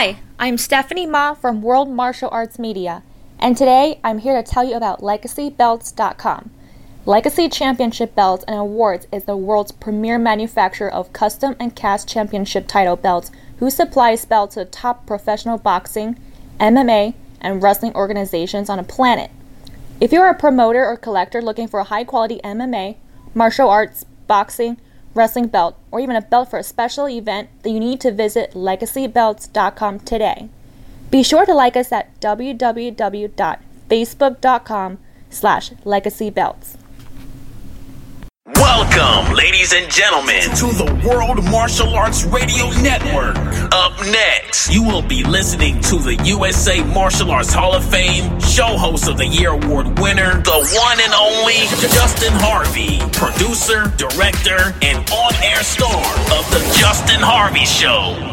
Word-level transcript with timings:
Hi, 0.00 0.16
I'm 0.38 0.56
Stephanie 0.56 1.04
Ma 1.04 1.34
from 1.34 1.60
World 1.60 1.90
Martial 1.90 2.30
Arts 2.32 2.58
Media, 2.58 3.02
and 3.38 3.54
today 3.54 4.00
I'm 4.02 4.20
here 4.20 4.42
to 4.42 4.50
tell 4.50 4.64
you 4.64 4.74
about 4.74 5.02
LegacyBelts.com. 5.02 6.50
Legacy 7.04 7.50
Championship 7.50 8.14
Belts 8.14 8.42
and 8.48 8.56
Awards 8.56 9.06
is 9.12 9.24
the 9.24 9.36
world's 9.36 9.72
premier 9.72 10.18
manufacturer 10.18 10.90
of 10.90 11.12
custom 11.12 11.54
and 11.60 11.76
cast 11.76 12.08
championship 12.08 12.66
title 12.66 12.96
belts 12.96 13.30
who 13.58 13.68
supplies 13.68 14.24
belts 14.24 14.54
to 14.54 14.64
top 14.64 15.04
professional 15.04 15.58
boxing, 15.58 16.18
MMA, 16.58 17.12
and 17.38 17.62
wrestling 17.62 17.94
organizations 17.94 18.70
on 18.70 18.78
the 18.78 18.84
planet. 18.84 19.30
If 20.00 20.12
you're 20.12 20.30
a 20.30 20.34
promoter 20.34 20.82
or 20.82 20.96
collector 20.96 21.42
looking 21.42 21.68
for 21.68 21.78
a 21.78 21.84
high 21.84 22.04
quality 22.04 22.40
MMA, 22.42 22.96
martial 23.34 23.68
arts, 23.68 24.06
boxing, 24.26 24.80
wrestling 25.14 25.48
belt, 25.48 25.76
or 25.90 26.00
even 26.00 26.16
a 26.16 26.22
belt 26.22 26.50
for 26.50 26.58
a 26.58 26.62
special 26.62 27.08
event, 27.08 27.48
then 27.62 27.72
you 27.74 27.80
need 27.80 28.00
to 28.00 28.12
visit 28.12 28.52
legacybelts.com 28.52 30.00
today. 30.00 30.48
Be 31.10 31.22
sure 31.22 31.44
to 31.44 31.52
like 31.54 31.76
us 31.76 31.92
at 31.92 32.18
www.facebook.com 32.20 34.98
slash 35.30 35.70
legacybelts. 35.70 36.79
Welcome, 38.54 39.34
ladies 39.34 39.72
and 39.72 39.90
gentlemen, 39.90 40.42
to 40.56 40.66
the 40.72 41.06
World 41.06 41.44
Martial 41.50 41.94
Arts 41.94 42.24
Radio 42.24 42.70
Network. 42.82 43.36
Up 43.72 43.98
next, 44.06 44.72
you 44.72 44.82
will 44.82 45.02
be 45.02 45.22
listening 45.24 45.80
to 45.82 45.98
the 45.98 46.16
USA 46.24 46.82
Martial 46.82 47.30
Arts 47.30 47.52
Hall 47.52 47.74
of 47.74 47.84
Fame 47.84 48.40
Show 48.40 48.76
Host 48.78 49.08
of 49.08 49.18
the 49.18 49.26
Year 49.26 49.50
Award 49.50 49.98
winner, 49.98 50.40
the 50.42 50.80
one 50.80 51.00
and 51.00 51.12
only 51.14 51.66
Justin 51.92 52.32
Harvey, 52.34 52.98
producer, 53.12 53.92
director, 53.96 54.74
and 54.82 55.08
on 55.10 55.34
air 55.42 55.62
star 55.62 56.04
of 56.38 56.50
The 56.50 56.76
Justin 56.78 57.20
Harvey 57.20 57.66
Show. 57.66 58.29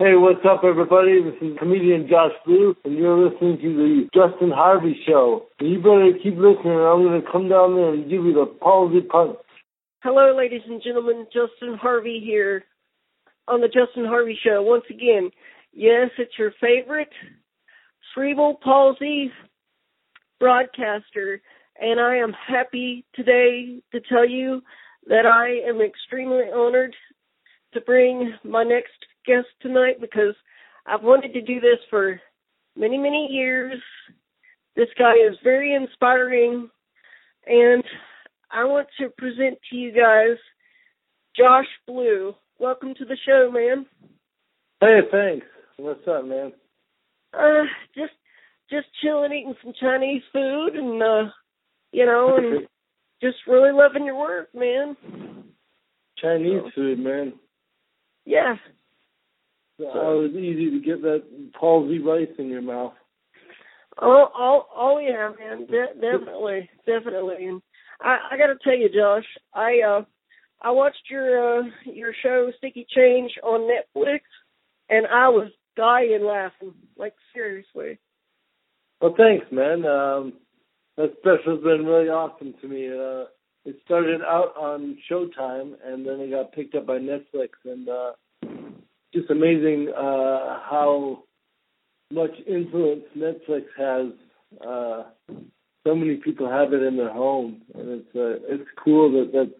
Hey, 0.00 0.14
what's 0.14 0.40
up, 0.48 0.64
everybody? 0.64 1.20
This 1.22 1.34
is 1.42 1.58
comedian 1.58 2.08
Josh 2.08 2.32
Blue, 2.46 2.74
and 2.86 2.96
you're 2.96 3.28
listening 3.28 3.58
to 3.58 3.76
the 3.76 4.08
Justin 4.14 4.50
Harvey 4.50 4.98
Show. 5.06 5.44
You 5.60 5.76
better 5.76 6.12
keep 6.22 6.36
listening, 6.38 6.72
or 6.72 6.90
I'm 6.90 7.02
going 7.02 7.20
to 7.20 7.30
come 7.30 7.50
down 7.50 7.74
there 7.74 7.92
and 7.92 8.04
give 8.04 8.24
you 8.24 8.32
the 8.32 8.46
palsy 8.46 9.02
punch. 9.02 9.36
Hello, 10.02 10.34
ladies 10.34 10.62
and 10.66 10.82
gentlemen. 10.82 11.26
Justin 11.26 11.76
Harvey 11.76 12.18
here 12.24 12.64
on 13.46 13.60
the 13.60 13.66
Justin 13.66 14.06
Harvey 14.06 14.38
Show. 14.42 14.62
Once 14.62 14.84
again, 14.88 15.32
yes, 15.74 16.08
it's 16.16 16.32
your 16.38 16.52
favorite 16.58 17.12
cerebral 18.14 18.58
palsy 18.64 19.30
broadcaster, 20.38 21.42
and 21.78 22.00
I 22.00 22.16
am 22.16 22.32
happy 22.32 23.04
today 23.14 23.82
to 23.92 24.00
tell 24.00 24.26
you 24.26 24.62
that 25.08 25.26
I 25.26 25.68
am 25.68 25.82
extremely 25.82 26.44
honored 26.50 26.96
to 27.74 27.82
bring 27.82 28.32
my 28.42 28.64
next 28.64 28.94
guest 29.26 29.48
tonight 29.60 30.00
because 30.00 30.34
I've 30.86 31.02
wanted 31.02 31.32
to 31.34 31.42
do 31.42 31.60
this 31.60 31.78
for 31.88 32.20
many, 32.76 32.98
many 32.98 33.28
years. 33.30 33.80
This 34.76 34.88
guy 34.98 35.14
is 35.14 35.36
very 35.42 35.74
inspiring, 35.74 36.70
and 37.46 37.84
I 38.50 38.64
want 38.64 38.88
to 38.98 39.10
present 39.10 39.58
to 39.70 39.76
you 39.76 39.92
guys 39.92 40.36
Josh 41.36 41.66
Blue. 41.86 42.34
Welcome 42.58 42.94
to 42.94 43.04
the 43.04 43.16
show, 43.26 43.50
man. 43.52 43.86
Hey, 44.80 45.00
thanks. 45.10 45.46
What's 45.76 46.06
up, 46.08 46.24
man? 46.24 46.52
Uh, 47.32 47.64
just 47.94 48.12
just 48.70 48.86
chilling, 49.02 49.32
eating 49.32 49.54
some 49.62 49.72
Chinese 49.80 50.22
food, 50.32 50.74
and 50.74 51.02
uh, 51.02 51.30
you 51.92 52.06
know, 52.06 52.36
and 52.36 52.66
just 53.22 53.38
really 53.46 53.72
loving 53.72 54.04
your 54.04 54.18
work, 54.18 54.48
man. 54.54 54.96
Chinese 56.18 56.62
food, 56.74 56.98
man. 56.98 57.32
Yeah, 58.24 58.56
So 59.80 59.90
oh, 59.94 60.24
it's 60.26 60.36
easy 60.36 60.70
to 60.70 60.84
get 60.84 61.00
that 61.02 61.22
palsy 61.58 61.98
rice 61.98 62.28
in 62.38 62.48
your 62.48 62.60
mouth. 62.60 62.92
Oh, 64.00 64.26
oh, 64.36 64.66
oh, 64.76 64.98
yeah, 64.98 65.30
man, 65.38 65.66
De- 65.66 65.94
definitely, 66.00 66.68
definitely. 66.86 67.46
And 67.46 67.62
I, 68.00 68.18
I 68.32 68.36
got 68.36 68.48
to 68.48 68.58
tell 68.62 68.76
you, 68.76 68.88
Josh, 68.88 69.24
I 69.54 69.80
uh, 69.86 70.02
I 70.60 70.70
watched 70.70 71.10
your 71.10 71.60
uh, 71.60 71.62
your 71.84 72.12
show 72.22 72.50
Sticky 72.58 72.86
Change 72.94 73.32
on 73.42 73.60
Netflix, 73.60 74.20
and 74.90 75.06
I 75.06 75.28
was 75.28 75.50
dying 75.76 76.24
laughing, 76.24 76.74
like 76.98 77.14
seriously. 77.34 77.98
Well, 79.00 79.14
thanks, 79.16 79.46
man. 79.50 79.86
Um, 79.86 80.34
that 80.98 81.14
special's 81.20 81.64
been 81.64 81.86
really 81.86 82.08
awesome 82.08 82.54
to 82.60 82.68
me. 82.68 82.88
Uh, 82.88 83.24
it 83.64 83.76
started 83.84 84.20
out 84.20 84.54
on 84.58 84.98
Showtime, 85.10 85.72
and 85.84 86.06
then 86.06 86.20
it 86.20 86.30
got 86.30 86.52
picked 86.52 86.74
up 86.74 86.86
by 86.86 86.98
Netflix, 86.98 87.50
and 87.64 87.88
uh, 87.88 88.12
just 89.12 89.30
amazing 89.30 89.92
uh, 89.96 90.60
how 90.68 91.24
much 92.12 92.32
influence 92.46 93.04
Netflix 93.16 93.64
has. 93.76 94.12
Uh, 94.64 95.02
so 95.86 95.94
many 95.94 96.16
people 96.16 96.48
have 96.48 96.72
it 96.72 96.82
in 96.82 96.96
their 96.96 97.12
home, 97.12 97.62
and 97.74 97.88
it's 97.88 98.16
uh, 98.16 98.52
it's 98.52 98.68
cool 98.82 99.10
that 99.12 99.32
that 99.32 99.54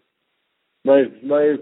my 0.85 1.05
my 1.25 1.55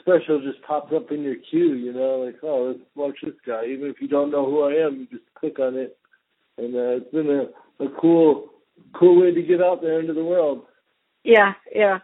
special 0.00 0.40
just 0.40 0.62
pops 0.62 0.92
up 0.92 1.10
in 1.10 1.22
your 1.22 1.36
queue. 1.50 1.74
You 1.74 1.92
know, 1.92 2.24
like 2.24 2.36
oh, 2.42 2.68
let's 2.68 2.90
watch 2.94 3.18
this 3.22 3.34
guy. 3.46 3.66
Even 3.66 3.88
if 3.88 4.00
you 4.00 4.08
don't 4.08 4.30
know 4.30 4.46
who 4.46 4.62
I 4.62 4.86
am, 4.86 5.00
you 5.00 5.06
just 5.06 5.28
click 5.34 5.58
on 5.58 5.76
it, 5.76 5.96
and 6.58 6.74
uh, 6.74 6.96
it's 6.96 7.10
been 7.10 7.30
a, 7.30 7.84
a 7.84 7.88
cool 8.00 8.50
cool 8.94 9.20
way 9.20 9.32
to 9.32 9.42
get 9.42 9.62
out 9.62 9.82
there 9.82 10.00
into 10.00 10.12
the 10.12 10.24
world. 10.24 10.62
Yeah, 11.24 11.54
yeah. 11.74 11.98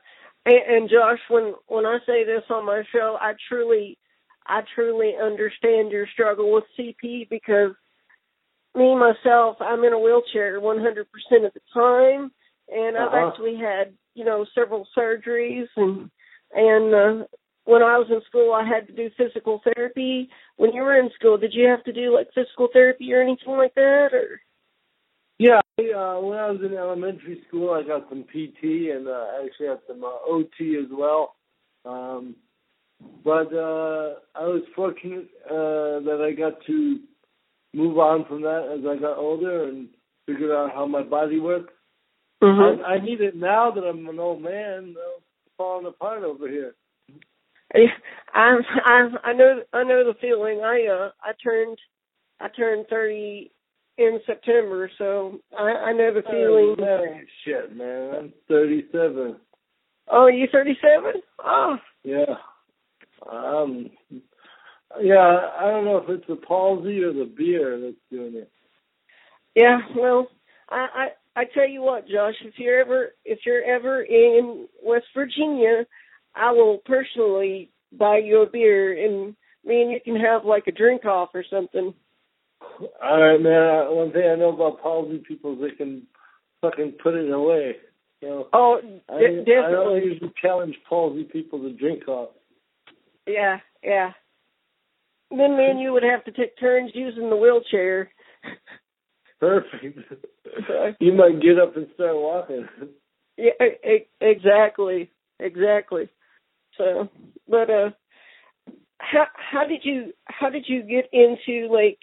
And, 0.46 0.60
and 0.68 0.90
Josh, 0.90 1.20
when 1.28 1.54
when 1.66 1.86
I 1.86 1.98
say 2.06 2.24
this 2.24 2.44
on 2.50 2.66
my 2.66 2.82
show, 2.92 3.18
I 3.20 3.34
truly, 3.48 3.98
I 4.48 4.62
truly 4.74 5.14
understand 5.20 5.92
your 5.92 6.06
struggle 6.12 6.52
with 6.52 6.64
CP 6.78 7.28
because 7.28 7.72
me 8.74 8.94
myself, 8.96 9.56
I'm 9.60 9.84
in 9.84 9.92
a 9.92 9.98
wheelchair 9.98 10.60
100% 10.60 11.46
of 11.46 11.52
the 11.54 11.60
time, 11.74 12.32
and 12.68 12.96
I've 12.96 13.12
Uh-huh. 13.12 13.30
actually 13.30 13.56
had 13.56 13.94
you 14.14 14.24
know 14.24 14.46
several 14.54 14.86
surgeries 14.96 15.68
and 15.76 16.10
and 16.52 16.94
uh, 16.94 17.26
when 17.64 17.82
I 17.82 17.98
was 17.98 18.08
in 18.10 18.22
school, 18.26 18.54
I 18.54 18.64
had 18.66 18.86
to 18.86 18.92
do 18.94 19.10
physical 19.16 19.60
therapy. 19.62 20.30
When 20.56 20.72
you 20.72 20.82
were 20.82 20.98
in 20.98 21.10
school, 21.18 21.36
did 21.36 21.52
you 21.52 21.68
have 21.68 21.84
to 21.84 21.92
do 21.92 22.14
like 22.14 22.28
physical 22.34 22.68
therapy 22.72 23.12
or 23.12 23.20
anything 23.20 23.56
like 23.56 23.74
that, 23.74 24.10
or? 24.12 24.40
Yeah, 25.38 25.60
I, 25.78 25.82
uh, 25.82 26.20
when 26.20 26.38
I 26.38 26.50
was 26.50 26.60
in 26.64 26.76
elementary 26.76 27.42
school, 27.46 27.72
I 27.72 27.82
got 27.82 28.08
some 28.08 28.24
PT 28.24 28.90
and 28.90 29.06
uh, 29.06 29.26
I 29.36 29.44
actually 29.44 29.68
had 29.68 29.80
some 29.86 30.02
uh, 30.02 30.18
OT 30.26 30.76
as 30.76 30.90
well. 30.90 31.36
Um, 31.84 32.34
but 33.24 33.52
uh, 33.52 34.14
I 34.34 34.44
was 34.44 34.62
fortunate 34.74 35.28
uh, 35.46 36.00
that 36.04 36.24
I 36.26 36.32
got 36.32 36.64
to 36.66 36.98
move 37.74 37.98
on 37.98 38.24
from 38.26 38.42
that 38.42 38.76
as 38.78 38.84
I 38.86 39.00
got 39.00 39.18
older 39.18 39.64
and 39.64 39.88
figured 40.26 40.50
out 40.50 40.72
how 40.74 40.86
my 40.86 41.02
body 41.02 41.38
works. 41.38 41.72
Mhm. 42.42 42.84
I, 42.84 42.94
I 42.94 43.00
need 43.00 43.20
it 43.20 43.34
now 43.36 43.70
that 43.70 43.82
I'm 43.82 44.08
an 44.08 44.18
old 44.18 44.42
man, 44.42 44.94
uh, 44.98 45.20
falling 45.56 45.86
apart 45.86 46.22
over 46.22 46.48
here. 46.48 46.74
I 47.74 47.86
I 48.34 49.08
I 49.24 49.32
know 49.32 49.62
I 49.72 49.82
know 49.84 50.04
the 50.04 50.14
feeling. 50.20 50.60
I 50.60 50.86
uh 50.86 51.10
I 51.22 51.32
turned 51.42 51.78
I 52.40 52.48
turned 52.48 52.86
thirty 52.88 53.50
in 53.98 54.20
September, 54.24 54.90
so 54.96 55.40
I 55.58 55.62
I 55.62 55.92
know 55.92 56.14
the 56.14 56.22
feeling. 56.22 56.76
Oh, 56.78 57.04
man, 57.04 57.26
shit, 57.44 57.76
man. 57.76 58.14
I'm 58.14 58.32
37. 58.48 59.36
Oh, 60.10 60.22
are 60.22 60.30
you 60.30 60.46
thirty 60.50 60.78
seven? 60.80 61.20
Oh, 61.44 61.76
Yeah. 62.04 62.36
Um. 63.30 63.90
Yeah, 65.00 65.18
I 65.60 65.66
don't 65.70 65.84
know 65.84 65.98
if 65.98 66.08
it's 66.08 66.26
the 66.28 66.36
palsy 66.36 67.02
or 67.02 67.12
the 67.12 67.24
beer 67.36 67.78
that's 67.80 67.96
doing 68.10 68.34
it. 68.36 68.50
yeah. 69.54 69.78
Well, 69.96 70.28
I 70.70 70.86
I 71.36 71.40
I 71.42 71.44
tell 71.54 71.68
you 71.68 71.82
what, 71.82 72.08
Josh. 72.08 72.34
If 72.44 72.54
you're 72.58 72.80
ever 72.80 73.10
if 73.24 73.40
you're 73.44 73.62
ever 73.62 74.02
in 74.02 74.66
West 74.82 75.06
Virginia, 75.14 75.84
I 76.34 76.52
will 76.52 76.78
personally 76.86 77.70
buy 77.92 78.18
you 78.18 78.42
a 78.42 78.46
beer, 78.50 78.92
and 79.04 79.36
me 79.64 79.82
and 79.82 79.90
you 79.92 80.00
can 80.02 80.16
have 80.16 80.44
like 80.46 80.66
a 80.68 80.72
drink 80.72 81.04
off 81.04 81.30
or 81.34 81.44
something. 81.50 81.92
All 83.02 83.20
right, 83.22 83.40
man. 83.40 83.94
One 83.94 84.12
thing 84.12 84.28
I 84.30 84.36
know 84.36 84.54
about 84.54 84.82
palsy 84.82 85.18
people 85.18 85.52
is 85.54 85.60
they 85.60 85.76
can 85.76 86.06
fucking 86.62 86.92
put 87.02 87.14
it 87.14 87.30
away. 87.30 87.76
You 88.22 88.28
know, 88.28 88.48
Oh, 88.52 88.80
I, 89.08 89.18
de- 89.18 89.26
I 89.26 89.34
don't 89.34 89.44
definitely. 89.44 90.04
usually 90.04 90.32
challenge 90.40 90.76
palsy 90.88 91.24
people 91.24 91.60
to 91.60 91.72
drink 91.72 92.08
off. 92.08 92.30
Yeah, 93.28 93.58
yeah. 93.82 94.12
Then 95.30 95.56
me 95.56 95.66
and 95.66 95.80
you 95.80 95.92
would 95.92 96.02
have 96.02 96.24
to 96.24 96.32
take 96.32 96.58
turns 96.58 96.92
using 96.94 97.28
the 97.28 97.36
wheelchair. 97.36 98.10
Perfect. 99.40 99.98
you 101.00 101.12
might 101.12 101.40
get 101.40 101.58
up 101.58 101.76
and 101.76 101.86
start 101.94 102.16
walking. 102.16 102.66
Yeah, 103.36 103.52
exactly, 104.20 105.10
exactly. 105.38 106.08
So, 106.76 107.08
but 107.48 107.70
uh, 107.70 107.90
how 108.98 109.26
how 109.34 109.66
did 109.66 109.80
you 109.84 110.12
how 110.24 110.50
did 110.50 110.64
you 110.66 110.82
get 110.82 111.08
into 111.12 111.72
like 111.72 111.98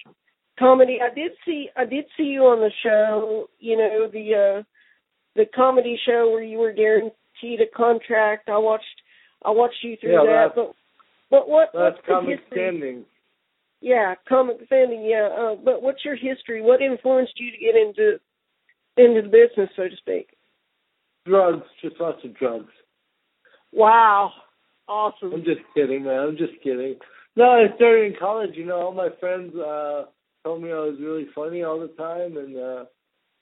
comedy? 0.57 0.99
I 1.01 1.13
did 1.13 1.31
see 1.45 1.69
I 1.75 1.85
did 1.85 2.05
see 2.15 2.23
you 2.23 2.43
on 2.43 2.59
the 2.59 2.71
show. 2.83 3.49
You 3.59 3.77
know 3.77 4.07
the 4.11 4.59
uh 4.59 4.63
the 5.35 5.45
comedy 5.53 5.99
show 6.05 6.29
where 6.31 6.43
you 6.43 6.59
were 6.59 6.71
guaranteed 6.71 7.59
a 7.61 7.75
contract. 7.75 8.47
I 8.47 8.57
watched 8.57 8.85
I 9.43 9.51
watched 9.51 9.83
you 9.83 9.97
through 9.99 10.13
yeah, 10.13 10.47
that. 10.47 10.55
But 10.55 10.73
but 11.29 11.49
what 11.49 11.69
that's 11.73 11.95
what's 11.95 12.07
comic 12.07 12.39
standing. 12.51 13.05
Yeah, 13.81 14.15
comic 14.27 14.57
standing. 14.65 15.05
Yeah, 15.05 15.29
uh, 15.37 15.55
but 15.55 15.81
what's 15.81 16.03
your 16.05 16.15
history? 16.15 16.61
What 16.61 16.81
influenced 16.81 17.33
you 17.37 17.51
to 17.51 17.57
get 17.57 17.75
into 17.75 18.19
into 18.97 19.21
the 19.21 19.29
business, 19.29 19.69
so 19.75 19.89
to 19.89 19.95
speak? 19.97 20.29
Drugs, 21.25 21.65
just 21.81 21.99
lots 21.99 22.23
of 22.23 22.35
drugs. 22.37 22.71
Wow, 23.73 24.31
awesome. 24.87 25.33
I'm 25.33 25.43
just 25.43 25.61
kidding, 25.73 26.03
man. 26.03 26.19
I'm 26.19 26.37
just 26.37 26.53
kidding. 26.63 26.95
No, 27.35 27.45
I 27.45 27.75
started 27.75 28.13
in 28.13 28.19
college. 28.19 28.51
You 28.53 28.65
know, 28.65 28.77
all 28.77 28.93
my 28.93 29.09
friends 29.19 29.55
uh 29.55 30.05
told 30.43 30.61
me 30.61 30.71
I 30.71 30.75
was 30.75 30.97
really 30.99 31.27
funny 31.35 31.63
all 31.63 31.79
the 31.79 31.87
time, 31.89 32.37
and 32.37 32.57
uh 32.57 32.85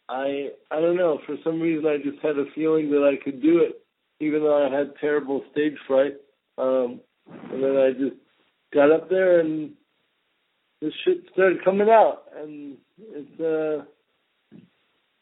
I 0.09 0.49
I 0.71 0.79
don't 0.79 0.97
know. 0.97 1.19
For 1.25 1.35
some 1.43 1.61
reason, 1.61 1.85
I 1.85 1.97
just 1.97 2.21
had 2.23 2.37
a 2.37 2.45
feeling 2.55 2.89
that 2.91 3.03
I 3.03 3.23
could 3.23 3.41
do 3.41 3.59
it, 3.59 3.81
even 4.19 4.41
though 4.41 4.65
I 4.65 4.75
had 4.75 4.93
terrible 4.99 5.43
stage 5.51 5.77
fright. 5.87 6.13
Um, 6.57 7.01
and 7.31 7.63
then 7.63 7.77
I 7.77 7.91
just 7.91 8.17
got 8.73 8.91
up 8.91 9.09
there, 9.09 9.39
and 9.41 9.71
this 10.81 10.93
shit 11.05 11.25
started 11.33 11.63
coming 11.63 11.89
out, 11.89 12.23
and 12.37 12.77
it's 12.99 13.39
uh 13.41 13.85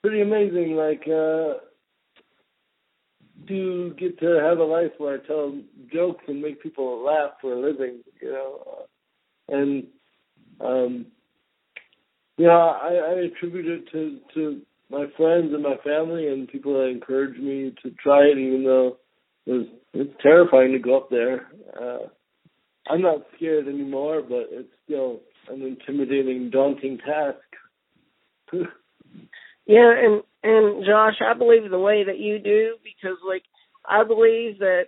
pretty 0.04 0.22
amazing. 0.22 0.76
Like. 0.76 1.04
uh 1.08 1.60
to 3.48 3.94
get 4.00 4.20
to 4.20 4.40
have 4.44 4.60
a 4.60 4.64
life 4.64 4.92
where 4.98 5.16
I 5.16 5.28
tell 5.28 5.54
jokes 5.94 6.24
and 6.28 6.42
make 6.42 6.62
people 6.62 7.04
laugh 7.06 7.32
for 7.42 7.54
a 7.54 7.60
living, 7.60 8.02
you 8.22 8.32
know, 8.32 8.86
and 9.50 9.88
um, 10.62 11.08
you 12.38 12.48
know, 12.48 12.52
I, 12.54 12.94
I 12.94 13.14
attribute 13.26 13.68
it 13.68 13.92
to 13.92 14.20
to 14.36 14.62
my 14.90 15.06
friends 15.18 15.54
and 15.54 15.64
my 15.64 15.78
family 15.84 16.28
and 16.28 16.48
people 16.48 16.74
that 16.74 16.90
encouraged 16.90 17.40
me 17.40 17.74
to 17.84 17.92
try 18.04 18.24
it, 18.26 18.38
even 18.38 18.64
though 18.64 18.98
was 19.46 19.68
it's 19.94 20.14
terrifying 20.22 20.72
to 20.74 20.80
go 20.80 20.98
up 20.98 21.10
there. 21.10 21.48
Uh, 21.80 22.08
I'm 22.88 23.02
not 23.02 23.26
scared 23.36 23.68
anymore, 23.68 24.22
but 24.22 24.48
it's 24.52 24.74
still 24.86 25.22
an 25.50 25.62
intimidating, 25.62 26.50
daunting 26.50 26.98
task. 27.00 27.38
Yeah, 29.66 29.94
and 29.96 30.24
and 30.44 30.86
Josh, 30.86 31.22
I 31.26 31.38
believe 31.38 31.70
the 31.70 31.80
way 31.80 32.04
that 32.04 32.20
you 32.20 32.40
do 32.40 32.76
because 32.84 33.18
like 33.28 33.44
I 33.88 34.04
believe 34.04 34.60
that 34.60 34.86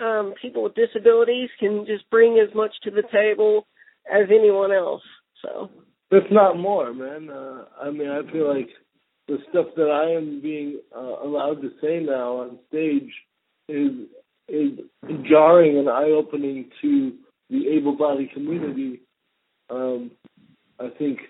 um 0.00 0.34
people 0.40 0.62
with 0.62 0.74
disabilities 0.74 1.48
can 1.58 1.86
just 1.86 2.08
bring 2.10 2.38
as 2.38 2.54
much 2.54 2.72
to 2.84 2.90
the 2.90 3.02
table 3.10 3.66
as 4.06 4.28
anyone 4.30 4.70
else. 4.70 5.02
So 5.42 5.70
if 6.10 6.30
not 6.30 6.58
more, 6.58 6.92
man. 6.92 7.30
Uh, 7.30 7.64
I 7.82 7.90
mean, 7.90 8.10
I 8.10 8.20
feel 8.30 8.54
like 8.54 8.68
the 9.28 9.38
stuff 9.50 9.66
that 9.76 9.90
I 9.90 10.12
am 10.16 10.40
being 10.40 10.80
uh, 10.94 11.24
allowed 11.24 11.62
to 11.62 11.70
say 11.80 12.00
now 12.00 12.42
on 12.42 12.58
stage 12.68 13.10
is 13.68 14.08
is 14.48 14.78
jarring 15.28 15.78
and 15.78 15.88
eye 15.88 16.10
opening 16.10 16.70
to 16.80 17.12
the 17.50 17.68
able-bodied 17.68 18.32
community. 18.32 19.00
Um, 19.70 20.10
I 20.78 20.88
think 20.98 21.20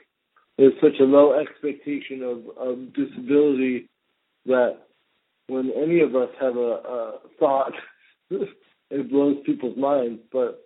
there's 0.59 0.75
such 0.81 1.01
a 1.01 1.05
low 1.05 1.39
expectation 1.39 2.23
of, 2.23 2.57
of 2.57 2.93
disability 2.95 3.89
that 4.47 4.79
when 5.49 5.71
any 5.77 6.01
of 6.01 6.15
us 6.15 6.31
have 6.41 6.57
a, 6.57 6.61
a 6.61 7.13
thought, 7.39 7.73
it 8.31 9.11
blows 9.11 9.37
people's 9.45 9.77
minds. 9.77 10.21
But 10.33 10.65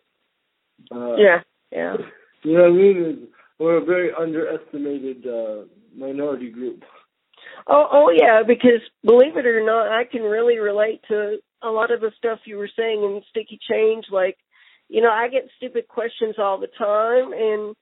uh, 0.95 1.17
yeah, 1.17 1.41
yeah, 1.73 1.97
you 2.43 2.55
know 2.55 2.63
what 2.65 2.71
I 2.71 2.75
mean? 2.75 3.29
We're 3.59 3.83
a 3.83 3.85
very 3.85 4.11
underestimated 4.13 5.27
uh, 5.27 5.65
minority 5.97 6.51
group. 6.51 6.85
Oh, 7.67 7.87
oh 7.91 8.11
yeah, 8.15 8.43
because 8.47 8.81
believe 9.05 9.37
it 9.37 9.47
or 9.47 9.65
not, 9.65 9.89
I 9.89 10.05
can 10.05 10.23
really 10.23 10.59
relate 10.59 11.01
to 11.09 11.39
a 11.63 11.69
lot 11.69 11.91
of 11.91 12.01
the 12.01 12.13
stuff 12.17 12.41
you 12.45 12.57
were 12.57 12.71
saying 12.77 13.03
in 13.03 13.23
Sticky 13.31 13.59
Change. 13.69 14.07
Like, 14.11 14.37
you 14.89 15.01
know, 15.01 15.11
I 15.11 15.29
get 15.29 15.49
stupid 15.57 15.89
questions 15.89 16.37
all 16.39 16.59
the 16.59 16.69
time, 16.79 17.33
and 17.33 17.75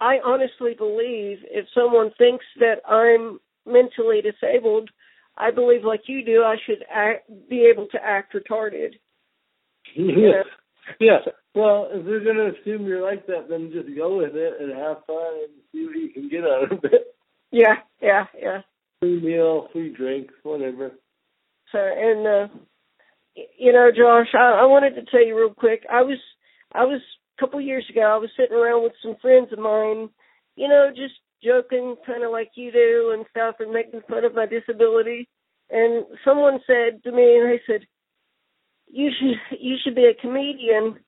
I 0.00 0.18
honestly 0.24 0.74
believe 0.76 1.38
if 1.50 1.66
someone 1.74 2.10
thinks 2.18 2.44
that 2.58 2.82
I'm 2.88 3.38
mentally 3.66 4.20
disabled, 4.20 4.90
I 5.36 5.50
believe 5.50 5.84
like 5.84 6.02
you 6.06 6.24
do, 6.24 6.42
I 6.42 6.56
should 6.66 6.84
act, 6.92 7.30
be 7.48 7.70
able 7.72 7.86
to 7.88 7.98
act 8.02 8.34
retarded. 8.34 8.94
Yeah. 9.96 10.42
Yeah. 10.98 11.18
Well, 11.54 11.88
if 11.92 12.04
they're 12.04 12.24
gonna 12.24 12.50
assume 12.50 12.86
you're 12.86 13.02
like 13.02 13.26
that, 13.26 13.48
then 13.48 13.70
just 13.72 13.94
go 13.96 14.18
with 14.18 14.34
it 14.34 14.54
and 14.60 14.72
have 14.72 15.04
fun 15.06 15.34
and 15.44 15.52
see 15.70 15.86
what 15.86 15.96
you 15.96 16.10
can 16.12 16.28
get 16.28 16.44
out 16.44 16.72
of 16.72 16.84
it. 16.84 17.14
Yeah, 17.50 17.76
yeah, 18.00 18.24
yeah. 18.40 18.62
Free 19.00 19.20
meal, 19.20 19.68
free 19.72 19.94
drinks, 19.94 20.34
whatever. 20.42 20.92
So, 21.70 21.78
and 21.78 22.26
uh 22.26 22.48
you 23.34 23.72
know, 23.72 23.90
Josh, 23.90 24.28
I, 24.34 24.62
I 24.62 24.66
wanted 24.66 24.94
to 24.94 25.10
tell 25.10 25.24
you 25.24 25.36
real 25.36 25.54
quick. 25.54 25.84
I 25.90 26.02
was, 26.02 26.18
I 26.72 26.84
was 26.84 27.00
a 27.36 27.40
couple 27.40 27.58
of 27.58 27.64
years 27.64 27.86
ago. 27.90 28.02
I 28.02 28.18
was 28.18 28.30
sitting 28.36 28.56
around 28.56 28.82
with 28.82 28.92
some 29.02 29.16
friends 29.20 29.52
of 29.52 29.58
mine, 29.58 30.10
you 30.56 30.68
know, 30.68 30.90
just 30.90 31.14
joking, 31.42 31.96
kind 32.06 32.24
of 32.24 32.30
like 32.30 32.50
you 32.54 32.70
do 32.72 33.12
and 33.14 33.26
stuff, 33.30 33.56
and 33.60 33.72
making 33.72 34.00
fun 34.08 34.24
of 34.24 34.34
my 34.34 34.46
disability. 34.46 35.28
And 35.70 36.04
someone 36.24 36.60
said 36.66 37.02
to 37.04 37.12
me, 37.12 37.38
and 37.38 37.48
they 37.50 37.60
said, 37.66 37.86
"You 38.88 39.10
should, 39.18 39.58
you 39.58 39.76
should 39.82 39.94
be 39.94 40.04
a 40.06 40.20
comedian." 40.20 40.98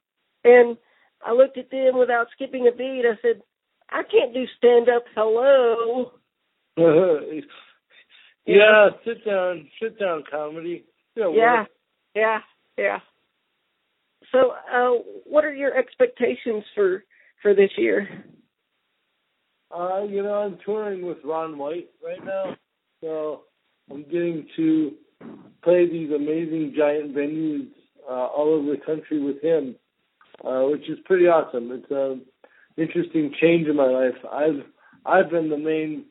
And 0.42 0.76
I 1.24 1.32
looked 1.32 1.58
at 1.58 1.70
them 1.70 1.98
without 1.98 2.28
skipping 2.32 2.66
a 2.66 2.72
beat. 2.76 3.04
I 3.04 3.16
said, 3.20 3.42
"I 3.90 4.02
can't 4.02 4.32
do 4.32 4.44
stand 4.56 4.88
up. 4.88 5.04
Hello." 5.14 6.12
yeah, 8.46 8.88
sit 9.04 9.24
down, 9.24 9.68
sit 9.80 9.98
down 9.98 10.24
comedy. 10.30 10.84
Yeah, 11.14 11.30
yeah, 11.32 11.64
yeah, 12.14 12.38
yeah. 12.78 12.98
So, 14.32 14.52
uh, 14.72 15.02
what 15.24 15.44
are 15.44 15.54
your 15.54 15.76
expectations 15.76 16.64
for 16.74 17.04
for 17.42 17.54
this 17.54 17.70
year? 17.76 18.08
Uh, 19.70 20.02
you 20.04 20.22
know, 20.22 20.34
I'm 20.34 20.58
touring 20.64 21.04
with 21.06 21.18
Ron 21.24 21.58
White 21.58 21.90
right 22.04 22.24
now, 22.24 22.56
so 23.00 23.42
I'm 23.90 24.04
getting 24.04 24.46
to 24.56 24.92
play 25.62 25.88
these 25.90 26.10
amazing 26.10 26.74
giant 26.76 27.14
venues 27.14 27.68
uh, 28.08 28.26
all 28.26 28.54
over 28.54 28.70
the 28.70 28.84
country 28.84 29.22
with 29.22 29.42
him, 29.42 29.76
uh, 30.44 30.62
which 30.64 30.88
is 30.88 30.98
pretty 31.04 31.26
awesome. 31.26 31.70
It's 31.72 31.90
an 31.90 32.22
interesting 32.76 33.32
change 33.40 33.66
in 33.66 33.76
my 33.76 33.86
life. 33.86 34.16
I've 34.30 34.64
I've 35.06 35.30
been 35.30 35.50
the 35.50 35.58
main 35.58 36.06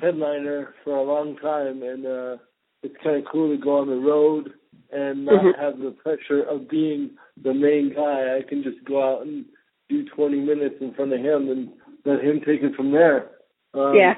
headliner 0.00 0.74
for 0.82 0.96
a 0.96 1.02
long 1.02 1.36
time, 1.36 1.82
and 1.82 2.06
uh, 2.06 2.36
it's 2.82 2.96
kind 3.02 3.16
of 3.16 3.24
cool 3.30 3.54
to 3.54 3.62
go 3.62 3.78
on 3.78 3.88
the 3.88 3.96
road 3.96 4.50
and 4.92 5.24
not 5.24 5.42
Mhm. 5.42 5.58
have 5.58 5.78
the 5.78 5.90
pressure 5.92 6.42
of 6.42 6.68
being 6.68 7.16
the 7.42 7.52
main 7.54 7.90
guy. 7.90 8.36
I 8.36 8.42
can 8.42 8.62
just 8.62 8.84
go 8.84 9.02
out 9.02 9.22
and 9.26 9.44
do 9.88 10.04
20 10.04 10.40
minutes 10.40 10.80
in 10.80 10.92
front 10.94 11.12
of 11.12 11.20
him 11.20 11.50
and 11.50 11.72
let 12.04 12.20
him 12.22 12.40
take 12.40 12.62
it 12.62 12.74
from 12.74 12.90
there. 12.92 13.30
Um, 13.74 13.94
yeah, 13.96 14.14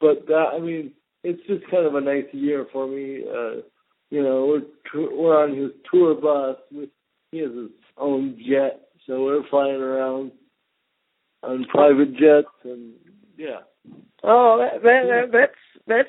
But 0.00 0.26
that, 0.26 0.54
I 0.54 0.58
mean, 0.58 0.92
it's 1.22 1.42
just 1.46 1.66
kind 1.70 1.84
of 1.86 1.94
a 1.94 2.00
nice 2.00 2.32
year 2.32 2.64
for 2.72 2.86
me. 2.86 3.22
Uh, 3.28 3.60
you 4.10 4.22
know, 4.22 4.46
we're 4.46 4.60
t- 4.60 5.14
we're 5.14 5.40
on 5.42 5.54
his 5.54 5.70
tour 5.90 6.14
bus. 6.14 6.56
We, 6.72 6.88
he 7.30 7.38
has 7.40 7.52
his 7.52 7.70
own 7.98 8.36
jet, 8.38 8.88
so 9.06 9.24
we're 9.24 9.42
flying 9.44 9.80
around 9.80 10.32
on 11.42 11.64
private 11.66 12.14
jets, 12.14 12.48
and 12.64 12.94
yeah. 13.36 13.60
Oh, 14.24 14.58
that, 14.58 14.82
that, 14.82 15.02
that 15.06 15.32
that's 15.32 15.60
that's 15.86 16.08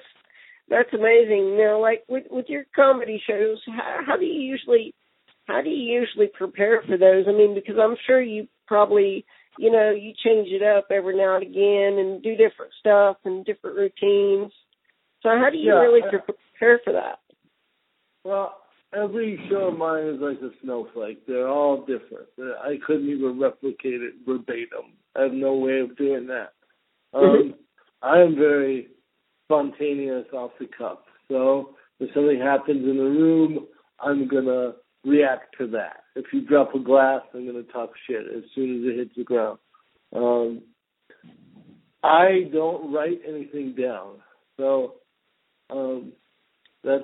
that's 0.72 0.94
amazing. 0.94 1.58
Now, 1.58 1.80
like 1.80 2.04
with 2.10 2.24
with 2.32 2.46
your 2.48 2.63
comedy 2.75 3.22
shows, 3.28 3.60
how, 3.68 4.00
how 4.08 4.18
do 4.18 4.25
you 4.25 4.42
usually 4.42 4.96
how 5.46 5.62
do 5.62 5.70
you 5.70 6.00
usually 6.00 6.28
prepare 6.34 6.82
for 6.88 6.98
those? 6.98 7.25
I 7.28 7.34
mean, 7.34 7.54
because 7.54 7.75
I'm 7.80 7.96
sure 8.08 8.22
you 8.22 8.48
probably 8.68 9.25
you 9.60 9.70
know 9.72 9.92
you 9.92 10.13
change 10.25 10.48
it 10.50 10.63
up 10.63 10.88
every 10.90 11.16
now 11.18 11.36
and 11.36 11.44
again 11.44 12.00
and 12.00 12.24
do 12.24 12.32
different 12.32 12.72
stuff 12.80 13.18
and 13.25 13.46
different 13.46 13.75
routines. 13.75 14.51
So 15.22 15.30
how 15.30 15.50
do 15.51 15.58
you 15.58 15.74
Yeah, 15.74 15.80
really 15.82 16.01
I- 16.04 16.10
prepare 16.10 16.80
for 16.84 16.94
that? 16.94 17.20
Well, 18.24 18.56
every 18.94 19.40
show 19.50 19.68
of 19.70 19.78
mine 19.78 20.06
is 20.06 20.22
like 20.22 20.40
a 20.42 20.51
snowflake. 20.63 21.25
They're 21.28 21.48
all 21.50 21.82
different. 21.86 22.28
I 22.40 22.78
couldn't 22.86 23.10
even 23.10 23.40
replicate 23.40 24.01
it 24.01 24.13
verbatim. 24.25 24.94
I 25.16 25.24
have 25.24 25.34
no 25.34 25.56
way 25.56 25.80
of 25.80 25.98
doing 25.98 26.28
that. 26.28 26.54
Um, 27.13 27.56
I 28.01 28.20
am 28.22 28.36
very 28.36 28.88
spontaneous 29.51 30.25
off 30.34 30.51
the 30.60 30.67
cuff. 30.77 31.00
So 31.27 31.75
if 32.00 32.13
something 32.13 32.39
happens 32.39 32.84
in 32.88 32.98
the 32.98 33.03
room, 33.03 33.67
I'm 34.00 34.27
gonna 34.27 34.74
react 35.03 35.58
to 35.58 35.67
that. 35.67 36.03
If 36.15 36.25
you 36.31 36.41
drop 36.46 36.74
a 36.74 36.79
glass, 36.79 37.22
I'm 37.34 37.46
gonna 37.46 37.63
talk 37.63 37.91
shit 38.08 38.25
as 38.36 38.43
soon 38.55 38.79
as 38.79 38.89
it 38.89 38.98
hits 38.98 39.15
the 39.17 39.24
ground. 39.24 39.60
Um, 40.15 40.62
I 42.03 42.50
don't 42.51 42.93
write 42.93 43.22
anything 43.27 43.75
down, 43.79 44.15
so 44.58 44.96
um, 45.70 46.13
that's 46.84 47.03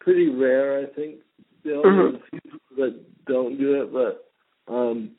pretty 0.00 0.28
rare. 0.28 0.80
I 0.80 0.86
think 0.86 1.16
still 1.60 1.82
Mhm. 1.82 2.12
there's 2.12 2.14
a 2.14 2.26
few 2.30 2.40
people 2.40 2.76
that 2.76 3.24
don't 3.26 3.58
do 3.58 3.82
it, 3.82 3.92
but 3.92 4.30
um, 4.72 5.16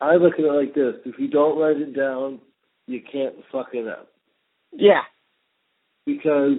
I 0.00 0.16
look 0.16 0.34
at 0.34 0.44
it 0.44 0.52
like 0.52 0.74
this: 0.74 0.96
if 1.06 1.18
you 1.18 1.28
don't 1.28 1.58
write 1.58 1.78
it 1.80 1.94
down, 1.94 2.40
you 2.86 3.00
can't 3.00 3.34
fuck 3.46 3.74
it 3.74 3.88
up 3.88 4.15
Yeah. 4.76 5.02
because 6.06 6.58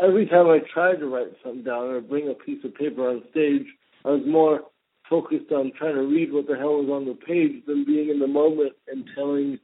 every 0.00 0.26
time 0.26 0.48
I 0.48 0.58
tried 0.72 0.96
to 0.96 1.06
write 1.06 1.32
something 1.42 1.64
down 1.64 1.84
or 1.86 2.00
bring 2.00 2.28
a 2.28 2.34
piece 2.34 2.64
of 2.64 2.74
paper 2.74 3.08
on 3.08 3.22
stage, 3.30 3.66
I 4.04 4.10
was 4.10 4.22
more 4.26 4.60
focused 5.08 5.52
on 5.52 5.72
trying 5.78 5.94
to 5.94 6.02
read 6.02 6.32
what 6.32 6.46
the 6.46 6.56
hell 6.56 6.82
was 6.82 6.90
on 6.90 7.06
the 7.06 7.14
page 7.14 7.64
than 7.66 7.84
being 7.84 8.10
in 8.10 8.18
the 8.18 8.26
moment 8.26 8.72
and 8.88 9.08
telling 9.14 9.58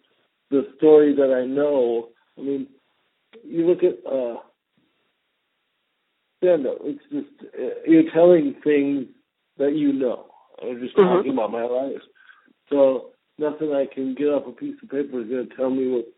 the 0.51 0.69
story 0.77 1.15
that 1.15 1.33
I 1.35 1.47
know. 1.47 2.09
I 2.39 2.43
mean, 2.43 2.67
you 3.45 3.67
look 3.67 3.83
at 3.83 3.99
uh, 4.11 4.39
stand 6.43 6.67
up. 6.67 6.79
It's 6.83 7.03
just 7.13 7.55
uh, 7.55 7.81
you're 7.87 8.11
telling 8.13 8.55
things 8.65 9.07
that 9.59 9.75
you 9.75 9.93
know. 9.93 10.27
I'm 10.63 10.81
just 10.81 10.97
Mhm. 10.97 11.17
talking 11.17 11.33
about 11.33 11.53
my 11.53 11.65
life. 11.65 12.03
So 12.71 13.11
nothing 13.39 13.73
I 13.75 13.87
can 13.87 14.15
get 14.15 14.29
off 14.29 14.47
a 14.47 14.53
piece 14.53 14.77
of 14.83 14.89
paper 14.91 15.21
is 15.21 15.29
going 15.29 15.49
to 15.49 15.57
tell 15.57 15.71
me 15.71 15.89
what's 15.89 16.09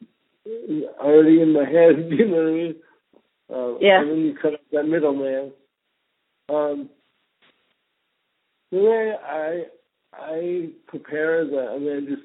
already 1.00 1.40
in 1.42 1.52
my 1.52 1.64
head. 1.64 2.10
You 2.10 2.28
know 2.28 2.36
what 2.36 2.46
I 2.46 2.50
mean? 2.52 2.74
Uh, 3.52 3.78
Yeah. 3.80 4.00
And 4.00 4.10
then 4.10 4.18
you 4.18 4.34
cut 4.40 4.54
out 4.54 4.60
that 4.72 4.84
middleman. 4.88 5.52
Um, 6.48 6.90
the 8.72 8.78
way 8.78 9.12
I 9.24 9.64
I 10.12 10.68
prepare 10.86 11.42
is 11.42 11.50
that 11.50 11.68
I 11.74 11.78
mean 11.78 11.96
I 11.96 12.00
just 12.10 12.22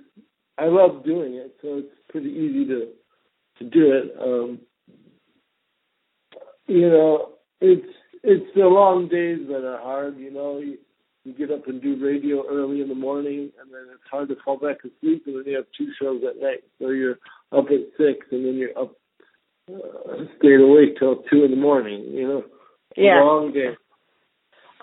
I 0.57 0.65
love 0.65 1.03
doing 1.03 1.33
it, 1.35 1.55
so 1.61 1.79
it's 1.79 1.95
pretty 2.09 2.29
easy 2.29 2.65
to 2.67 2.87
to 3.59 3.69
do 3.69 3.91
it. 3.93 4.15
Um, 4.21 4.59
you 6.67 6.89
know, 6.89 7.29
it's 7.59 7.87
it's 8.23 8.45
the 8.55 8.65
long 8.65 9.07
days 9.07 9.39
that 9.47 9.65
are 9.65 9.79
hard. 9.81 10.17
You 10.17 10.31
know, 10.31 10.59
you, 10.59 10.77
you 11.23 11.33
get 11.33 11.51
up 11.51 11.67
and 11.67 11.81
do 11.81 12.03
radio 12.03 12.43
early 12.49 12.81
in 12.81 12.87
the 12.89 12.95
morning, 12.95 13.51
and 13.61 13.71
then 13.71 13.81
it's 13.93 14.03
hard 14.09 14.29
to 14.29 14.35
fall 14.43 14.57
back 14.57 14.77
asleep, 14.79 15.23
and 15.27 15.35
then 15.37 15.43
you 15.45 15.55
have 15.55 15.65
two 15.77 15.89
shows 15.99 16.21
at 16.27 16.41
night. 16.41 16.63
So 16.79 16.89
you're 16.89 17.19
up 17.51 17.65
at 17.65 17.91
six, 17.97 18.25
and 18.31 18.45
then 18.45 18.55
you're 18.55 18.77
up 18.77 18.95
uh, 19.71 20.25
staying 20.39 20.61
awake 20.61 20.97
till 20.97 21.23
two 21.29 21.43
in 21.45 21.51
the 21.51 21.57
morning. 21.57 22.03
You 22.05 22.27
know, 22.27 22.45
Yeah. 22.97 23.21
long 23.21 23.51
day. 23.53 23.77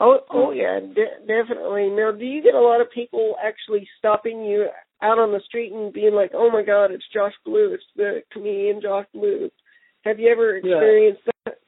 Oh, 0.01 0.21
oh 0.31 0.53
yeah, 0.53 0.79
de- 0.79 1.27
definitely. 1.27 1.91
Now, 1.91 2.13
do 2.13 2.25
you 2.25 2.41
get 2.41 2.55
a 2.55 2.61
lot 2.61 2.81
of 2.81 2.89
people 2.93 3.37
actually 3.43 3.89
stopping 3.99 4.45
you 4.45 4.69
out 5.03 5.19
on 5.19 5.33
the 5.33 5.41
street 5.41 5.73
and 5.73 5.93
being 5.93 6.15
like, 6.15 6.31
"Oh 6.35 6.51
my 6.51 6.63
God, 6.63 6.93
it's 6.93 7.07
Josh 7.13 7.35
Blue, 7.45 7.75
it's 7.75 7.85
the 7.97 8.23
comedian 8.33 8.81
Josh 8.81 9.07
Blue"? 9.13 9.51
Have 10.05 10.21
you 10.21 10.31
ever 10.31 10.59
Yeah. 10.59 10.77
experienced 10.77 11.23
that? 11.45 11.59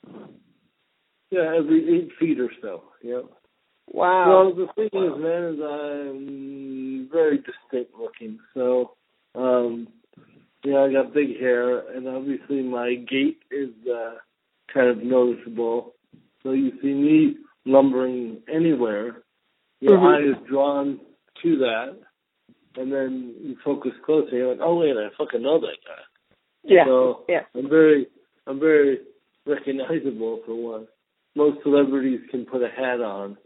Yeah, 1.31 1.55
every 1.57 1.97
eight 1.97 2.12
feet 2.21 2.39
or 2.41 2.53
so. 2.62 2.85
Yeah. 3.03 3.23
Wow. 3.92 4.28
Well, 4.28 4.54
the 4.54 4.66
thing 4.75 5.02
is, 5.02 5.18
man, 5.18 5.54
is 5.54 5.61
I'm 5.62 7.09
very 7.12 7.38
distinct 7.38 7.92
looking. 7.99 8.38
So, 8.54 8.92
um, 9.35 9.88
yeah, 10.64 10.80
I 10.80 10.92
got 10.92 11.14
big 11.14 11.38
hair, 11.38 11.80
and 11.94 12.06
obviously 12.09 12.62
my 12.62 12.94
gait 12.94 13.38
is 13.50 13.70
uh, 13.92 14.14
kind 14.73 14.88
of 14.88 14.99
noticeable. 15.02 15.94
So 16.42 16.52
you 16.52 16.73
see 16.82 16.92
me 16.94 17.37
lumbering 17.66 18.42
anywhere, 18.52 19.23
your 19.80 19.99
Mhm. 19.99 20.14
eye 20.14 20.23
is 20.40 20.47
drawn 20.49 21.00
to 21.42 21.56
that, 21.59 21.97
and 22.76 22.92
then 22.92 23.35
you 23.40 23.56
focus 23.64 23.92
closer. 24.04 24.37
You're 24.37 24.50
like, 24.52 24.61
oh 24.62 24.78
wait, 24.78 24.97
I 24.97 25.11
fucking 25.18 25.42
know 25.42 25.59
that 25.61 25.78
guy. 25.87 26.02
yeah. 26.64 26.85
So 26.85 27.25
yeah. 27.28 27.44
I'm 27.54 27.68
very, 27.68 28.06
I'm 28.47 28.61
very 28.61 29.00
recognizable 29.47 30.42
for 30.47 30.54
one. 30.54 30.87
Most 31.35 31.62
celebrities 31.62 32.20
can 32.30 32.44
put 32.47 32.62
a 32.62 32.68
hat 32.68 33.00
on 33.00 33.37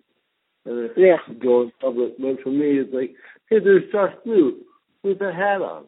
and 0.67 0.91
if 0.91 0.97
Yeah. 0.97 1.19
go 1.39 1.63
in 1.63 1.73
public, 1.81 2.15
but 2.19 2.41
for 2.43 2.51
me, 2.51 2.79
it's 2.79 2.93
like, 2.93 3.15
hey, 3.51 3.59
there's 3.61 3.91
Josh 3.93 4.15
Blue 4.25 4.63
with 5.03 5.21
a 5.21 5.33
hat 5.33 5.63
on. 5.63 5.87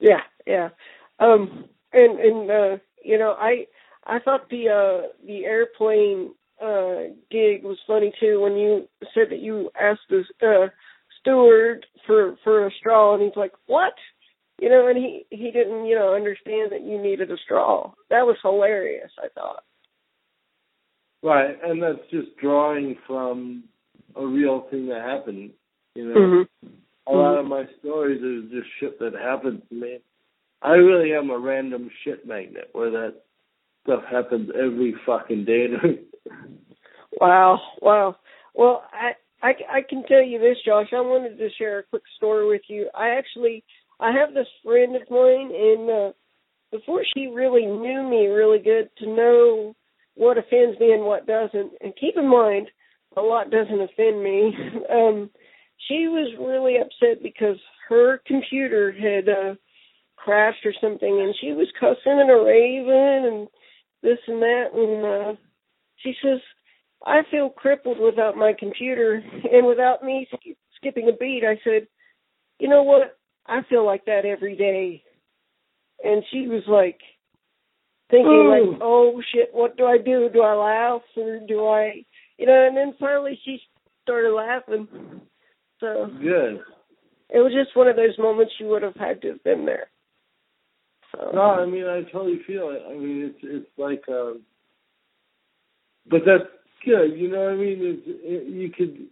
Yeah, 0.00 0.22
yeah. 0.46 0.70
Um 1.18 1.66
and 1.92 2.18
and 2.20 2.50
uh 2.50 2.76
you 3.04 3.18
know, 3.18 3.32
I 3.38 3.66
I 4.06 4.18
thought 4.20 4.48
the 4.50 4.68
uh 4.68 5.08
the 5.26 5.44
airplane 5.46 6.34
uh 6.62 7.12
gig 7.30 7.64
was 7.64 7.78
funny 7.86 8.12
too 8.20 8.40
when 8.40 8.56
you 8.56 8.88
said 9.14 9.30
that 9.30 9.40
you 9.40 9.70
asked 9.80 10.08
the 10.10 10.24
uh 10.42 10.68
steward 11.20 11.86
for 12.06 12.36
for 12.44 12.66
a 12.66 12.70
straw 12.72 13.14
and 13.14 13.22
he's 13.22 13.36
like, 13.36 13.52
"What?" 13.66 13.94
You 14.60 14.68
know, 14.70 14.86
and 14.88 14.96
he 14.96 15.26
he 15.30 15.50
didn't, 15.50 15.86
you 15.86 15.96
know, 15.96 16.14
understand 16.14 16.72
that 16.72 16.82
you 16.82 17.00
needed 17.02 17.30
a 17.30 17.36
straw. 17.38 17.92
That 18.10 18.26
was 18.26 18.36
hilarious, 18.42 19.10
I 19.22 19.28
thought. 19.34 19.64
Right, 21.26 21.58
and 21.60 21.82
that's 21.82 22.08
just 22.12 22.36
drawing 22.40 22.94
from 23.04 23.64
a 24.14 24.24
real 24.24 24.68
thing 24.70 24.86
that 24.86 25.00
happened. 25.00 25.50
You 25.96 26.04
know, 26.08 26.20
Mhm. 26.20 26.48
a 27.08 27.12
lot 27.12 27.36
of 27.36 27.46
my 27.46 27.66
stories 27.80 28.22
is 28.22 28.48
just 28.52 28.68
shit 28.78 29.00
that 29.00 29.12
happened 29.12 29.68
to 29.68 29.74
me. 29.74 29.98
I 30.62 30.74
really 30.74 31.12
am 31.14 31.30
a 31.30 31.38
random 31.38 31.90
shit 32.04 32.26
magnet 32.28 32.68
where 32.74 32.90
that 32.92 33.24
stuff 33.82 34.04
happens 34.04 34.52
every 34.54 34.92
fucking 35.04 35.44
day 35.46 35.66
to 35.66 35.78
me. 35.88 35.98
Wow, 37.20 37.60
wow. 37.82 38.14
Well, 38.54 38.84
I, 38.92 39.16
I 39.42 39.54
I 39.68 39.80
can 39.82 40.04
tell 40.04 40.22
you 40.22 40.38
this, 40.38 40.58
Josh. 40.64 40.92
I 40.92 41.00
wanted 41.00 41.38
to 41.38 41.50
share 41.58 41.80
a 41.80 41.82
quick 41.82 42.04
story 42.14 42.46
with 42.46 42.62
you. 42.68 42.88
I 42.94 43.08
actually 43.18 43.64
I 43.98 44.12
have 44.12 44.32
this 44.32 44.48
friend 44.62 44.94
of 44.94 45.10
mine, 45.10 45.52
and 45.52 45.90
uh, 45.90 46.12
before 46.70 47.02
she 47.16 47.26
really 47.26 47.66
knew 47.66 48.04
me 48.08 48.28
really 48.28 48.60
good, 48.60 48.90
to 48.98 49.06
know 49.08 49.74
what 50.16 50.38
offends 50.38 50.78
me 50.80 50.92
and 50.92 51.04
what 51.04 51.26
doesn't. 51.26 51.72
And 51.80 51.94
keep 52.00 52.16
in 52.16 52.28
mind, 52.28 52.68
a 53.16 53.20
lot 53.20 53.50
doesn't 53.50 53.80
offend 53.80 54.22
me. 54.22 54.54
um, 54.90 55.30
she 55.88 56.08
was 56.08 56.34
really 56.40 56.76
upset 56.78 57.22
because 57.22 57.56
her 57.88 58.20
computer 58.26 58.92
had 58.92 59.28
uh, 59.28 59.54
crashed 60.16 60.66
or 60.66 60.74
something, 60.80 61.20
and 61.22 61.34
she 61.40 61.52
was 61.52 61.68
cussing 61.78 62.18
and 62.20 62.30
a 62.30 62.34
raving 62.34 63.32
and 63.32 63.48
this 64.02 64.18
and 64.26 64.42
that, 64.42 64.66
and 64.74 65.06
uh, 65.06 65.40
she 65.98 66.14
says. 66.22 66.40
I 67.04 67.20
feel 67.30 67.50
crippled 67.50 68.00
without 68.00 68.36
my 68.38 68.54
computer 68.58 69.22
and 69.52 69.66
without 69.66 70.02
me 70.02 70.26
sk- 70.32 70.56
skipping 70.76 71.08
a 71.08 71.16
beat. 71.16 71.42
I 71.46 71.60
said, 71.62 71.86
you 72.58 72.68
know 72.68 72.82
what? 72.82 73.18
I 73.46 73.60
feel 73.68 73.84
like 73.84 74.06
that 74.06 74.24
every 74.24 74.56
day. 74.56 75.04
And 76.02 76.24
she 76.32 76.48
was 76.48 76.62
like 76.66 76.98
thinking 78.10 78.30
Ooh. 78.30 78.50
like, 78.50 78.80
oh 78.82 79.20
shit, 79.32 79.50
what 79.52 79.76
do 79.76 79.84
I 79.84 79.98
do? 79.98 80.28
Do 80.32 80.42
I 80.42 80.54
laugh 80.54 81.02
or 81.16 81.40
do 81.46 81.66
I, 81.66 82.04
you 82.38 82.46
know? 82.46 82.66
And 82.66 82.76
then 82.76 82.94
finally 82.98 83.38
she 83.44 83.58
started 84.02 84.32
laughing. 84.32 84.88
So 85.80 86.08
Good. 86.20 86.60
it 87.30 87.38
was 87.38 87.52
just 87.52 87.76
one 87.76 87.88
of 87.88 87.96
those 87.96 88.18
moments 88.18 88.54
you 88.58 88.66
would 88.68 88.82
have 88.82 88.96
had 88.96 89.22
to 89.22 89.28
have 89.28 89.44
been 89.44 89.66
there. 89.66 89.88
So 91.12 91.30
No, 91.32 91.40
I 91.40 91.66
mean 91.66 91.84
I 91.84 92.02
totally 92.10 92.40
feel 92.46 92.70
it. 92.70 92.82
I 92.88 92.94
mean 92.94 93.34
it's 93.34 93.38
it's 93.42 93.70
like, 93.78 94.02
um, 94.08 94.42
but 96.08 96.20
that's 96.24 96.48
good. 96.84 97.18
You 97.18 97.28
know 97.28 97.40
what 97.40 97.52
I 97.52 97.56
mean? 97.56 97.78
It's, 97.80 98.02
it, 98.06 98.46
you 98.48 98.70
could 98.70 99.06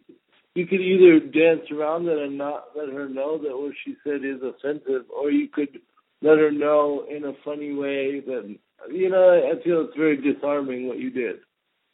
you 0.54 0.66
could 0.66 0.80
either 0.80 1.18
dance 1.18 1.68
around 1.72 2.06
it 2.06 2.16
and 2.16 2.38
not 2.38 2.68
let 2.76 2.88
her 2.88 3.08
know 3.08 3.38
that 3.38 3.58
what 3.58 3.72
she 3.84 3.96
said 4.04 4.24
is 4.24 4.40
offensive, 4.40 5.06
or 5.14 5.30
you 5.30 5.48
could 5.48 5.80
let 6.22 6.38
her 6.38 6.52
know 6.52 7.04
in 7.10 7.24
a 7.24 7.32
funny 7.44 7.74
way 7.74 8.20
that 8.20 8.56
you 8.90 9.10
know. 9.10 9.50
I 9.52 9.62
feel 9.62 9.82
it's 9.82 9.96
very 9.96 10.16
disarming 10.16 10.88
what 10.88 10.98
you 10.98 11.10
did. 11.10 11.36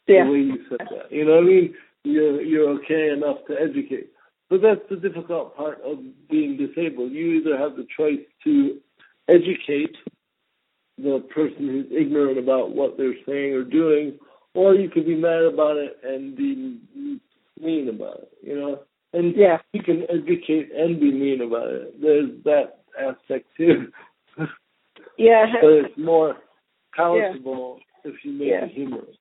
yeah, 0.07 0.25
the 0.25 0.31
way 0.31 0.37
you 0.39 0.65
said 0.69 0.87
that. 0.89 1.11
You 1.11 1.25
know 1.25 1.35
what 1.35 1.43
I 1.43 1.47
mean? 1.47 1.73
You're 2.03 2.41
you're 2.41 2.69
okay 2.79 3.09
enough 3.09 3.37
to 3.47 3.55
educate. 3.59 4.09
But 4.49 4.61
that's 4.61 4.81
the 4.89 4.97
difficult 4.97 5.55
part 5.55 5.81
of 5.81 5.99
being 6.29 6.57
disabled. 6.57 7.13
You 7.13 7.39
either 7.39 7.57
have 7.57 7.77
the 7.77 7.87
choice 7.95 8.19
to 8.43 8.79
educate 9.29 9.95
the 10.97 11.23
person 11.33 11.67
who's 11.67 11.85
ignorant 11.89 12.37
about 12.37 12.75
what 12.75 12.97
they're 12.97 13.15
saying 13.25 13.53
or 13.53 13.63
doing, 13.63 14.19
or 14.53 14.75
you 14.75 14.89
could 14.89 15.05
be 15.05 15.15
mad 15.15 15.43
about 15.43 15.77
it 15.77 15.97
and 16.03 16.35
be 16.35 16.79
mean 17.59 17.89
about 17.89 18.19
it, 18.19 18.31
you 18.41 18.59
know? 18.59 18.79
And 19.13 19.35
yeah, 19.35 19.57
you 19.73 19.83
can 19.83 20.03
educate 20.09 20.71
and 20.75 20.99
be 20.99 21.11
mean 21.11 21.41
about 21.41 21.67
it. 21.67 22.01
There's 22.01 22.31
that 22.43 22.81
aspect 22.99 23.47
too. 23.57 23.91
yeah. 25.17 25.45
but 25.61 25.71
it's 25.71 25.97
more 25.97 26.35
palatable 26.95 27.79
if 28.03 28.15
you 28.23 28.33
make 28.33 28.47
Yeah. 28.49 28.65
it 28.65 28.71
humorous. 28.71 29.15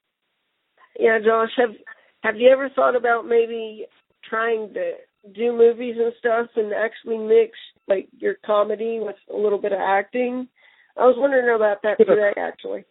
Yeah, 0.98 1.18
Josh, 1.18 1.50
have 1.56 1.76
have 2.22 2.36
you 2.36 2.50
ever 2.50 2.68
thought 2.70 2.96
about 2.96 3.26
maybe 3.26 3.86
trying 4.28 4.74
to 4.74 4.92
do 5.32 5.52
movies 5.52 5.96
and 5.98 6.12
stuff 6.18 6.48
and 6.56 6.72
actually 6.72 7.18
mix 7.18 7.56
like 7.88 8.08
your 8.18 8.34
comedy 8.44 8.98
with 9.00 9.16
a 9.32 9.36
little 9.36 9.58
bit 9.58 9.72
of 9.72 9.80
acting? 9.80 10.48
I 10.96 11.06
was 11.06 11.16
wondering 11.18 11.54
about 11.54 11.82
that 11.82 11.96
today, 12.04 12.32
actually. 12.36 12.84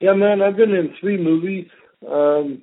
Yeah, 0.00 0.14
man, 0.14 0.42
I've 0.42 0.56
been 0.56 0.74
in 0.74 0.94
three 1.00 1.16
movies. 1.16 1.66
Um, 2.06 2.62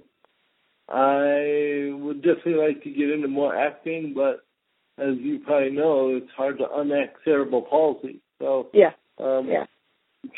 I 0.87 1.89
would 1.93 2.21
definitely 2.21 2.55
like 2.55 2.83
to 2.83 2.89
get 2.89 3.09
into 3.09 3.27
more 3.27 3.55
acting, 3.55 4.13
but 4.15 4.45
as 4.97 5.15
you 5.19 5.39
probably 5.39 5.71
know, 5.71 6.15
it's 6.15 6.31
hard 6.35 6.57
to 6.59 6.65
unact 6.65 7.23
cerebral 7.23 7.61
palsy. 7.61 8.21
So 8.39 8.69
Yeah, 8.73 8.91
um, 9.17 9.47
yeah, 9.47 9.65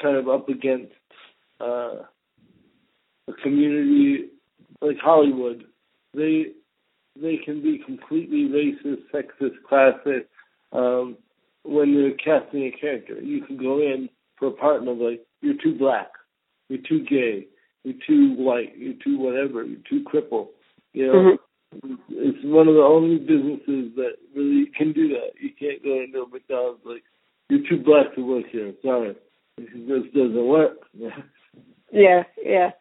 kind 0.01 0.17
of 0.17 0.29
up 0.29 0.49
against 0.49 0.93
uh, 1.59 2.03
a 3.27 3.33
community 3.41 4.29
like 4.81 4.97
Hollywood. 5.01 5.63
They 6.13 6.47
they 7.19 7.37
can 7.37 7.61
be 7.61 7.79
completely 7.85 8.49
racist, 8.49 9.03
sexist, 9.13 9.55
classist 9.69 10.25
um, 10.71 11.17
when 11.63 11.93
they're 11.93 12.17
casting 12.17 12.63
a 12.63 12.71
character. 12.71 13.21
You 13.21 13.43
can 13.45 13.57
go 13.57 13.79
in 13.79 14.09
for 14.37 14.47
a 14.47 14.51
part 14.51 14.81
and 14.81 14.87
they're 14.87 15.11
like, 15.11 15.25
you're 15.41 15.61
too 15.61 15.77
black, 15.77 16.11
you're 16.69 16.81
too 16.87 17.05
gay, 17.05 17.47
you're 17.83 18.01
too 18.07 18.35
white, 18.35 18.75
you're 18.77 18.95
too 19.03 19.19
whatever, 19.19 19.63
you're 19.63 19.79
too 19.87 20.03
crippled. 20.05 20.49
You 20.93 21.07
know, 21.07 21.37
mm-hmm. 21.75 21.93
it's 22.09 22.43
one 22.43 22.67
of 22.67 22.73
the 22.73 22.81
only 22.81 23.17
businesses 23.17 23.95
that 23.95 24.15
really 24.35 24.71
can 24.75 24.93
do 24.93 25.09
that. 25.09 25.33
You 25.39 25.49
can't 25.59 25.83
go 25.83 26.01
into 26.01 26.23
a 26.23 26.27
McDonald's 26.27 26.81
like 26.85 27.03
you're 27.49 27.67
too 27.69 27.83
black 27.83 28.15
to 28.15 28.25
work 28.25 28.45
here. 28.51 28.73
Sorry, 28.81 29.15
this 29.57 29.67
just 29.87 30.13
doesn't 30.13 30.47
work. 30.47 30.77
yeah, 31.91 32.23
yeah, 32.43 32.71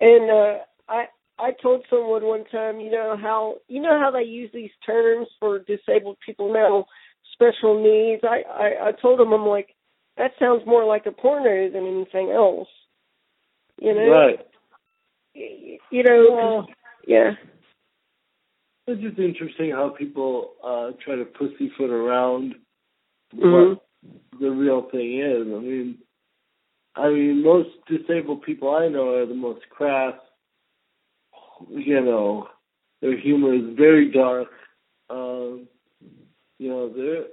and 0.00 0.30
uh, 0.30 0.58
I 0.88 1.04
I 1.38 1.50
told 1.60 1.84
someone 1.90 2.24
one 2.24 2.44
time, 2.44 2.80
you 2.80 2.90
know 2.90 3.16
how 3.20 3.56
you 3.68 3.80
know 3.80 3.98
how 3.98 4.10
they 4.10 4.24
use 4.24 4.50
these 4.52 4.70
terms 4.84 5.28
for 5.40 5.58
disabled 5.58 6.18
people 6.24 6.52
now, 6.52 6.86
special 7.32 7.82
needs. 7.82 8.22
I 8.24 8.42
I, 8.48 8.88
I 8.88 8.92
told 8.92 9.18
them 9.18 9.32
I'm 9.32 9.46
like 9.46 9.74
that 10.16 10.32
sounds 10.38 10.62
more 10.66 10.84
like 10.84 11.06
a 11.06 11.12
porno 11.12 11.70
than 11.70 11.86
anything 11.86 12.30
else. 12.30 12.68
You 13.80 13.94
know, 13.94 14.10
right? 14.10 14.38
You 15.34 16.02
know, 16.02 16.26
well, 16.30 16.66
yeah. 17.06 17.32
It's 18.86 19.00
just 19.00 19.18
interesting 19.18 19.70
how 19.70 19.94
people 19.96 20.52
uh 20.64 20.90
try 21.04 21.16
to 21.16 21.24
pussyfoot 21.24 21.90
around 21.90 22.54
mm-hmm. 23.34 23.74
what 23.74 23.82
the 24.40 24.50
real 24.50 24.88
thing 24.90 25.20
is. 25.20 25.46
I 25.46 25.60
mean, 25.60 25.98
I 26.94 27.08
mean, 27.08 27.42
most 27.42 27.70
disabled 27.88 28.42
people 28.42 28.70
I 28.70 28.88
know 28.88 29.14
are 29.14 29.26
the 29.26 29.34
most 29.34 29.68
crass. 29.70 30.14
You 31.68 32.00
know, 32.00 32.48
their 33.00 33.18
humor 33.18 33.54
is 33.54 33.76
very 33.76 34.10
dark. 34.10 34.48
Um, 35.08 35.68
you 36.58 36.68
know, 36.68 36.92
they're 36.94 37.24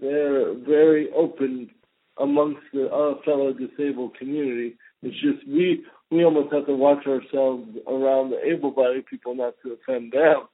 they're 0.00 0.54
very 0.54 1.10
open 1.12 1.70
amongst 2.18 2.62
the 2.72 2.86
uh, 2.86 3.22
fellow 3.24 3.52
disabled 3.52 4.16
community. 4.16 4.76
It's 5.02 5.20
just 5.20 5.46
we 5.46 5.84
we 6.10 6.24
almost 6.24 6.52
have 6.52 6.66
to 6.66 6.74
watch 6.74 7.06
ourselves 7.06 7.68
around 7.86 8.30
the 8.30 8.44
able-bodied 8.44 9.06
people 9.06 9.34
not 9.34 9.54
to 9.62 9.72
offend 9.72 10.12
them. 10.12 10.48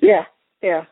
Yeah, 0.00 0.24
yeah, 0.62 0.84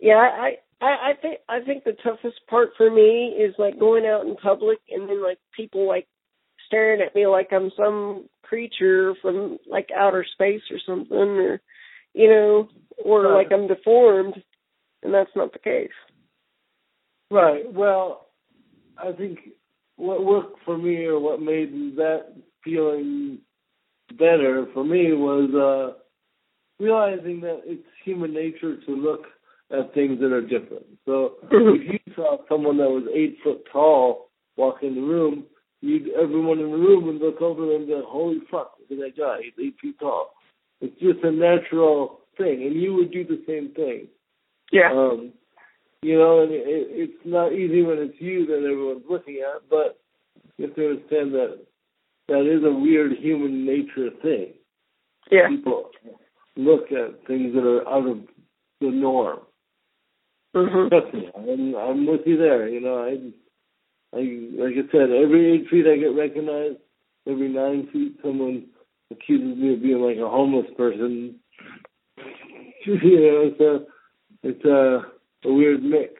yeah. 0.00 0.16
I 0.16 0.58
I 0.80 0.86
I 0.86 1.12
think 1.20 1.38
I 1.48 1.60
think 1.60 1.84
the 1.84 1.96
toughest 2.02 2.40
part 2.48 2.70
for 2.76 2.90
me 2.90 3.36
is 3.38 3.54
like 3.58 3.78
going 3.78 4.06
out 4.06 4.26
in 4.26 4.36
public 4.36 4.78
and 4.90 5.08
then 5.08 5.22
like 5.22 5.38
people 5.56 5.86
like 5.86 6.06
staring 6.66 7.00
at 7.00 7.14
me 7.14 7.26
like 7.26 7.48
I'm 7.52 7.70
some 7.76 8.28
creature 8.42 9.14
from 9.20 9.58
like 9.68 9.88
outer 9.96 10.24
space 10.32 10.62
or 10.70 10.78
something 10.86 11.16
or 11.16 11.60
you 12.14 12.28
know 12.28 12.68
or 13.04 13.22
right. 13.22 13.44
like 13.44 13.52
I'm 13.52 13.66
deformed 13.66 14.34
and 15.02 15.14
that's 15.14 15.30
not 15.34 15.52
the 15.52 15.58
case. 15.58 15.90
Right. 17.30 17.72
Well, 17.72 18.28
I 18.96 19.12
think 19.12 19.38
what 19.96 20.24
worked 20.24 20.58
for 20.64 20.78
me 20.78 21.04
or 21.04 21.18
what 21.18 21.40
made 21.40 21.96
that 21.96 22.34
feeling 22.64 23.38
better 24.18 24.66
for 24.72 24.84
me 24.84 25.12
was 25.12 25.50
uh 25.54 25.98
realizing 26.82 27.40
that 27.40 27.62
it's 27.64 27.84
human 28.04 28.32
nature 28.32 28.76
to 28.86 28.92
look 28.92 29.24
at 29.70 29.92
things 29.94 30.20
that 30.20 30.32
are 30.32 30.42
different. 30.42 30.86
So 31.04 31.34
if 31.50 31.92
you 31.92 32.14
saw 32.14 32.38
someone 32.48 32.78
that 32.78 32.88
was 32.88 33.04
eight 33.14 33.38
foot 33.44 33.64
tall 33.70 34.30
walk 34.56 34.82
in 34.82 34.94
the 34.94 35.00
room, 35.00 35.44
you'd 35.80 36.08
everyone 36.10 36.58
in 36.58 36.70
the 36.70 36.76
room 36.76 37.06
would 37.06 37.16
look 37.20 37.40
over 37.42 37.66
them 37.66 37.82
and 37.82 37.88
go, 37.88 38.02
"Holy 38.06 38.38
fuck, 38.50 38.74
look 38.80 38.98
at 38.98 39.04
that 39.04 39.20
guy! 39.20 39.38
He's 39.42 39.66
eight 39.66 39.76
feet 39.80 39.98
tall." 40.00 40.32
It's 40.80 40.98
just 41.00 41.24
a 41.24 41.30
natural 41.30 42.20
thing, 42.36 42.62
and 42.62 42.80
you 42.80 42.94
would 42.94 43.12
do 43.12 43.24
the 43.24 43.42
same 43.46 43.72
thing. 43.74 44.08
Yeah. 44.72 44.92
Um, 44.92 45.32
you 46.02 46.16
know, 46.16 46.42
and 46.42 46.52
it, 46.52 46.62
it's 46.64 47.24
not 47.24 47.52
easy 47.52 47.82
when 47.82 47.98
it's 47.98 48.20
you 48.20 48.46
that 48.46 48.58
everyone's 48.58 49.04
looking 49.10 49.42
at, 49.42 49.68
but 49.68 49.98
you 50.56 50.66
have 50.66 50.76
to 50.76 50.90
understand 50.90 51.34
that 51.34 51.58
that 52.28 52.46
is 52.46 52.64
a 52.64 52.72
weird 52.72 53.12
human 53.18 53.66
nature 53.66 54.10
thing. 54.22 54.52
Yeah. 55.30 55.48
People 55.48 55.90
look 56.56 56.92
at 56.92 57.26
things 57.26 57.54
that 57.54 57.64
are 57.64 57.88
out 57.88 58.08
of 58.08 58.18
the 58.80 58.90
norm. 58.90 59.40
Mm-hmm. 60.66 60.88
Trust 60.88 61.14
me, 61.14 61.30
I'm, 61.36 61.74
I'm 61.74 62.06
with 62.06 62.22
you 62.26 62.36
there. 62.36 62.68
You 62.68 62.80
know, 62.80 62.98
I, 62.98 64.16
I, 64.16 64.20
like 64.62 64.74
I 64.74 64.90
said, 64.92 65.10
every 65.10 65.54
eight 65.54 65.68
feet 65.70 65.86
I 65.86 65.96
get 65.96 66.16
recognized. 66.16 66.78
Every 67.26 67.48
nine 67.48 67.88
feet, 67.92 68.16
someone 68.22 68.66
accuses 69.10 69.58
me 69.58 69.74
of 69.74 69.82
being 69.82 70.00
like 70.00 70.16
a 70.16 70.28
homeless 70.28 70.66
person. 70.76 71.36
you 72.86 72.94
know, 72.94 73.50
it's 73.52 73.60
a, 73.60 73.86
it's 74.42 74.64
a, 74.64 75.48
a 75.48 75.52
weird 75.52 75.82
mix. 75.82 76.14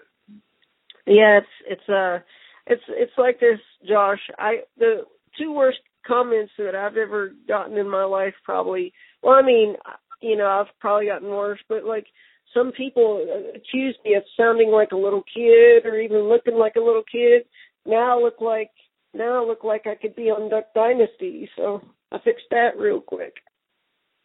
Yeah, 1.06 1.38
it's 1.38 1.46
it's 1.66 1.88
uh 1.88 2.18
it's 2.66 2.82
it's 2.88 3.12
like 3.16 3.40
this, 3.40 3.58
Josh. 3.88 4.20
I 4.38 4.58
the 4.76 5.04
two 5.38 5.52
worst 5.52 5.78
comments 6.06 6.52
that 6.58 6.74
I've 6.74 6.96
ever 6.96 7.32
gotten 7.46 7.78
in 7.78 7.88
my 7.88 8.04
life 8.04 8.34
probably. 8.44 8.92
Well, 9.22 9.34
I 9.34 9.42
mean, 9.42 9.76
you 10.20 10.36
know, 10.36 10.46
I've 10.46 10.78
probably 10.80 11.06
gotten 11.06 11.28
worse, 11.28 11.60
but 11.68 11.84
like 11.84 12.06
some 12.54 12.72
people 12.72 13.24
accuse 13.54 13.96
me 14.04 14.14
of 14.14 14.22
sounding 14.36 14.70
like 14.70 14.92
a 14.92 14.96
little 14.96 15.22
kid 15.22 15.86
or 15.86 15.98
even 15.98 16.28
looking 16.28 16.54
like 16.54 16.76
a 16.76 16.80
little 16.80 17.02
kid. 17.10 17.42
Now 17.86 18.18
I 18.18 18.22
look 18.22 18.40
like 18.40 18.70
now 19.14 19.42
I 19.42 19.46
look 19.46 19.64
like 19.64 19.86
I 19.86 19.94
could 19.94 20.14
be 20.14 20.30
on 20.30 20.50
Duck 20.50 20.66
Dynasty, 20.74 21.48
so 21.56 21.82
I 22.12 22.18
fixed 22.18 22.46
that 22.50 22.78
real 22.78 23.00
quick. 23.00 23.34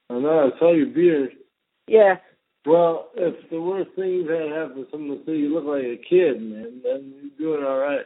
I 0.09 0.19
know, 0.19 0.51
I 0.53 0.59
saw 0.59 0.73
your 0.73 0.87
beard. 0.87 1.31
Yeah. 1.87 2.15
Well, 2.65 3.09
if 3.15 3.49
the 3.49 3.59
worst 3.61 3.91
thing 3.95 4.09
you've 4.09 4.29
had 4.29 4.51
happen 4.51 4.85
to 4.85 4.91
someone 4.91 5.21
say 5.25 5.33
you 5.33 5.53
look 5.53 5.65
like 5.65 5.83
a 5.83 5.97
kid, 5.97 6.41
man, 6.41 6.81
then 6.83 7.13
you're 7.15 7.55
doing 7.55 7.65
all 7.65 7.77
right. 7.77 8.05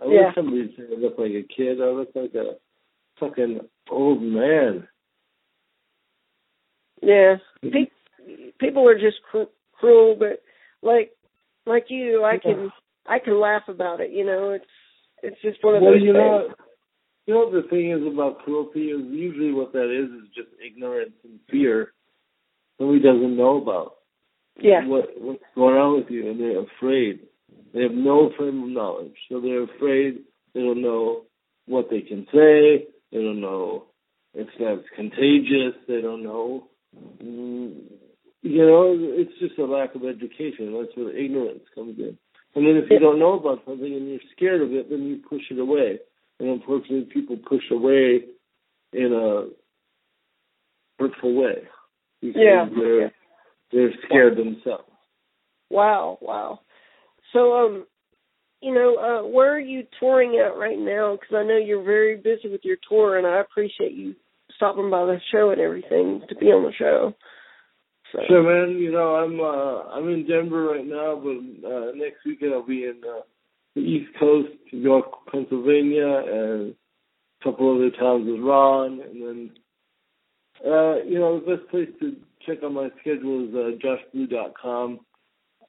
I 0.00 0.04
yeah. 0.04 0.26
wish 0.26 0.34
somebody 0.34 0.74
said 0.76 0.86
I 0.92 1.00
look 1.00 1.18
like 1.18 1.32
a 1.32 1.46
kid. 1.54 1.80
I 1.82 1.86
look 1.86 2.10
like 2.14 2.34
a 2.34 2.56
fucking 3.20 3.60
old 3.90 4.22
man. 4.22 4.88
Yeah. 7.02 7.36
Pe- 7.62 7.90
people 8.58 8.88
are 8.88 8.98
just 8.98 9.16
cruel, 9.78 10.16
but 10.18 10.42
like 10.82 11.12
like 11.66 11.86
you, 11.88 12.24
I 12.24 12.38
can 12.38 12.70
I 13.06 13.18
can 13.18 13.40
laugh 13.40 13.62
about 13.68 14.00
it. 14.00 14.10
You 14.10 14.24
know, 14.24 14.50
it's 14.50 14.64
it's 15.22 15.40
just 15.42 15.62
one 15.62 15.76
of 15.76 15.82
well, 15.82 15.92
those 15.92 16.02
you 16.02 16.12
things. 16.12 16.16
Know, 16.16 16.54
you 17.26 17.34
know 17.34 17.50
the 17.50 17.68
thing 17.68 17.90
is 17.90 18.06
about 18.06 18.44
cruelty 18.44 18.86
is 18.90 19.04
usually 19.10 19.52
what 19.52 19.72
that 19.72 19.90
is 19.90 20.10
is 20.10 20.28
just 20.34 20.48
ignorance 20.64 21.12
and 21.24 21.38
fear. 21.50 21.92
Somebody 22.78 23.00
doesn't 23.00 23.36
know 23.36 23.60
about. 23.60 23.94
Yeah. 24.60 24.86
What 24.86 25.10
what's 25.18 25.42
going 25.54 25.76
on 25.76 25.96
with 26.00 26.10
you, 26.10 26.30
and 26.30 26.40
they're 26.40 26.62
afraid. 26.62 27.20
They 27.74 27.82
have 27.82 27.92
no 27.92 28.30
frame 28.36 28.62
of 28.62 28.68
knowledge, 28.70 29.14
so 29.30 29.40
they're 29.40 29.64
afraid. 29.64 30.20
They 30.54 30.60
don't 30.60 30.82
know 30.82 31.24
what 31.66 31.90
they 31.90 32.00
can 32.00 32.26
say. 32.32 32.86
They 33.12 33.18
don't 33.18 33.40
know 33.40 33.84
if 34.34 34.48
that's 34.58 34.88
contagious. 34.96 35.74
They 35.86 36.00
don't 36.00 36.22
know. 36.22 36.68
Mm, 37.22 37.82
You 38.42 38.66
know, 38.66 38.94
it's 38.96 39.38
just 39.40 39.58
a 39.58 39.64
lack 39.64 39.94
of 39.94 40.04
education. 40.04 40.72
That's 40.72 40.96
where 40.96 41.16
ignorance 41.16 41.64
comes 41.74 41.98
in. 41.98 42.16
And 42.54 42.66
then 42.66 42.76
if 42.76 42.90
you 42.90 42.98
don't 42.98 43.18
know 43.18 43.38
about 43.38 43.64
something 43.66 43.92
and 43.92 44.08
you're 44.08 44.20
scared 44.34 44.62
of 44.62 44.72
it, 44.72 44.88
then 44.90 45.02
you 45.02 45.20
push 45.28 45.42
it 45.50 45.58
away. 45.58 45.98
And 46.38 46.48
unfortunately, 46.48 47.08
people 47.12 47.36
push 47.36 47.64
away 47.70 48.24
in 48.92 49.12
a 49.12 49.48
hurtful 50.98 51.34
way 51.34 51.68
because 52.20 52.40
yeah. 52.42 52.66
they're 52.74 53.12
they're 53.72 53.92
scared 54.06 54.36
themselves. 54.36 54.84
Wow, 55.70 56.18
wow. 56.20 56.60
So, 57.32 57.52
um, 57.52 57.86
you 58.62 58.72
know, 58.72 58.96
uh, 58.96 59.28
where 59.28 59.54
are 59.54 59.60
you 59.60 59.84
touring 60.00 60.40
at 60.44 60.58
right 60.58 60.78
now? 60.78 61.16
Because 61.20 61.36
I 61.36 61.44
know 61.44 61.58
you're 61.58 61.84
very 61.84 62.16
busy 62.16 62.48
with 62.48 62.62
your 62.64 62.78
tour, 62.88 63.18
and 63.18 63.26
I 63.26 63.40
appreciate 63.40 63.92
you 63.92 64.14
stopping 64.56 64.90
by 64.90 65.04
the 65.04 65.18
show 65.30 65.50
and 65.50 65.60
everything 65.60 66.22
to 66.28 66.34
be 66.34 66.46
on 66.46 66.64
the 66.64 66.72
show. 66.72 67.14
So. 68.12 68.20
Sure, 68.26 68.42
man. 68.42 68.78
You 68.78 68.92
know, 68.92 69.16
I'm 69.16 69.40
uh, 69.40 69.90
I'm 69.92 70.08
in 70.08 70.26
Denver 70.26 70.64
right 70.64 70.86
now, 70.86 71.20
but 71.22 71.68
uh, 71.68 71.92
next 71.94 72.24
weekend 72.24 72.52
I'll 72.54 72.66
be 72.66 72.84
in 72.84 73.00
uh, 73.06 73.20
the 73.74 73.82
East 73.82 74.10
Coast, 74.18 74.48
New 74.72 74.80
York, 74.80 75.04
Pennsylvania, 75.30 76.06
and 76.06 76.74
a 77.40 77.44
couple 77.44 77.74
other 77.74 77.90
towns 77.90 78.26
with 78.26 78.40
Ron, 78.40 79.00
and 79.00 79.22
then 79.22 79.50
uh, 80.64 80.96
you 81.04 81.18
know 81.18 81.38
the 81.40 81.56
best 81.56 81.70
place 81.70 81.88
to 82.00 82.16
check 82.46 82.62
on 82.62 82.74
my 82.74 82.88
schedule 83.00 83.48
is 83.48 83.54
uh, 83.54 83.86
joshblue.com. 83.86 85.00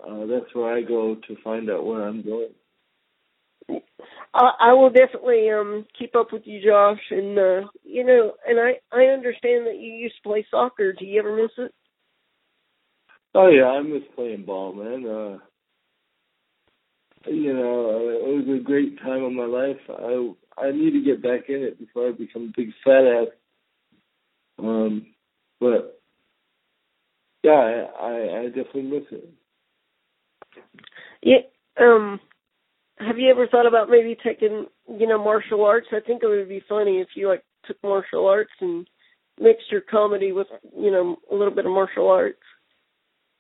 Uh, 0.02 0.26
that's 0.28 0.54
where 0.54 0.74
I 0.74 0.82
go 0.82 1.16
to 1.16 1.36
find 1.44 1.70
out 1.70 1.86
where 1.86 2.08
I'm 2.08 2.24
going. 2.24 2.50
I, 4.34 4.52
I 4.60 4.74
will 4.74 4.90
definitely 4.90 5.50
um 5.50 5.86
keep 5.98 6.16
up 6.16 6.32
with 6.32 6.44
you, 6.46 6.62
Josh, 6.66 7.02
and 7.12 7.38
uh, 7.38 7.68
you 7.84 8.06
know, 8.06 8.34
and 8.48 8.60
I 8.60 8.80
I 8.92 9.06
understand 9.08 9.68
that 9.68 9.78
you 9.78 9.92
used 9.94 10.16
to 10.24 10.30
play 10.30 10.46
soccer. 10.50 10.94
Do 10.94 11.06
you 11.06 11.20
ever 11.20 11.36
miss 11.36 11.52
it? 11.58 11.74
Oh 13.40 13.48
yeah, 13.50 13.68
I 13.68 13.82
miss 13.84 14.04
playing 14.16 14.46
ball, 14.46 14.74
man. 14.74 15.06
Uh, 15.06 15.40
you 17.32 17.54
know, 17.54 18.00
it 18.24 18.48
was 18.48 18.60
a 18.60 18.64
great 18.64 19.00
time 19.00 19.24
of 19.24 19.34
my 19.34 19.46
life. 19.46 19.78
I 19.90 20.34
I 20.58 20.72
need 20.72 20.92
to 20.92 21.04
get 21.06 21.24
back 21.24 21.50
in 21.50 21.64
it 21.64 21.80
before 21.80 22.10
I 22.10 22.12
become 22.12 22.54
a 22.54 22.58
big 22.58 22.72
fat 22.84 23.06
ass. 23.06 23.28
Um, 24.60 25.08
but 25.62 26.02
yeah, 27.44 27.52
I, 27.52 28.08
I 28.08 28.40
I 28.42 28.46
definitely 28.48 28.84
miss 28.84 29.04
it. 29.12 29.30
Yeah. 31.24 31.38
Um. 31.80 32.20
have 33.00 33.18
you 33.18 33.30
ever 33.32 33.48
thought 33.48 33.68
about 33.68 33.90
maybe 33.90 34.18
taking, 34.24 34.68
you 34.88 35.08
know, 35.08 35.24
martial 35.24 35.66
arts? 35.66 35.88
I 35.92 36.00
think 36.02 36.24
it 36.24 36.28
would 36.28 36.50
be 36.50 36.64
funny 36.70 37.00
if 37.00 37.10
you 37.16 37.28
like 37.30 37.44
took 37.66 37.78
martial 37.84 38.28
arts 38.28 38.52
and 38.62 38.88
mixed 39.40 39.72
your 39.72 39.82
comedy 39.82 40.32
with, 40.32 40.48
you 40.78 40.92
know, 40.92 41.18
a 41.32 41.36
little 41.36 41.54
bit 41.54 41.66
of 41.66 41.72
martial 41.72 42.10
arts. 42.10 42.40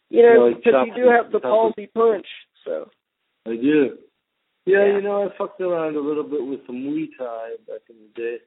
You 0.10 0.24
know, 0.24 0.54
because 0.56 0.88
you 0.88 1.04
do 1.04 1.10
have 1.10 1.32
the 1.32 1.39
palsy 1.39 1.88
punch. 1.93 2.26
So 2.65 2.89
I 3.45 3.52
do. 3.52 3.98
Yeah, 4.65 4.86
Yeah. 4.86 4.95
you 4.95 5.02
know, 5.02 5.24
I 5.24 5.38
fucked 5.38 5.62
around 5.62 5.95
a 5.95 6.00
little 6.00 6.24
bit 6.24 6.45
with 6.45 6.65
some 6.65 6.78
Muay 6.78 7.08
Thai 7.17 7.52
back 7.67 7.82
in 7.89 7.95
the 8.02 8.22
day. 8.22 8.38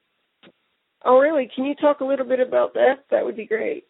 Oh, 1.04 1.18
really? 1.18 1.48
Can 1.54 1.64
you 1.64 1.74
talk 1.74 2.00
a 2.00 2.04
little 2.04 2.26
bit 2.26 2.40
about 2.40 2.74
that? 2.74 3.04
That 3.10 3.24
would 3.24 3.36
be 3.36 3.46
great. 3.46 3.86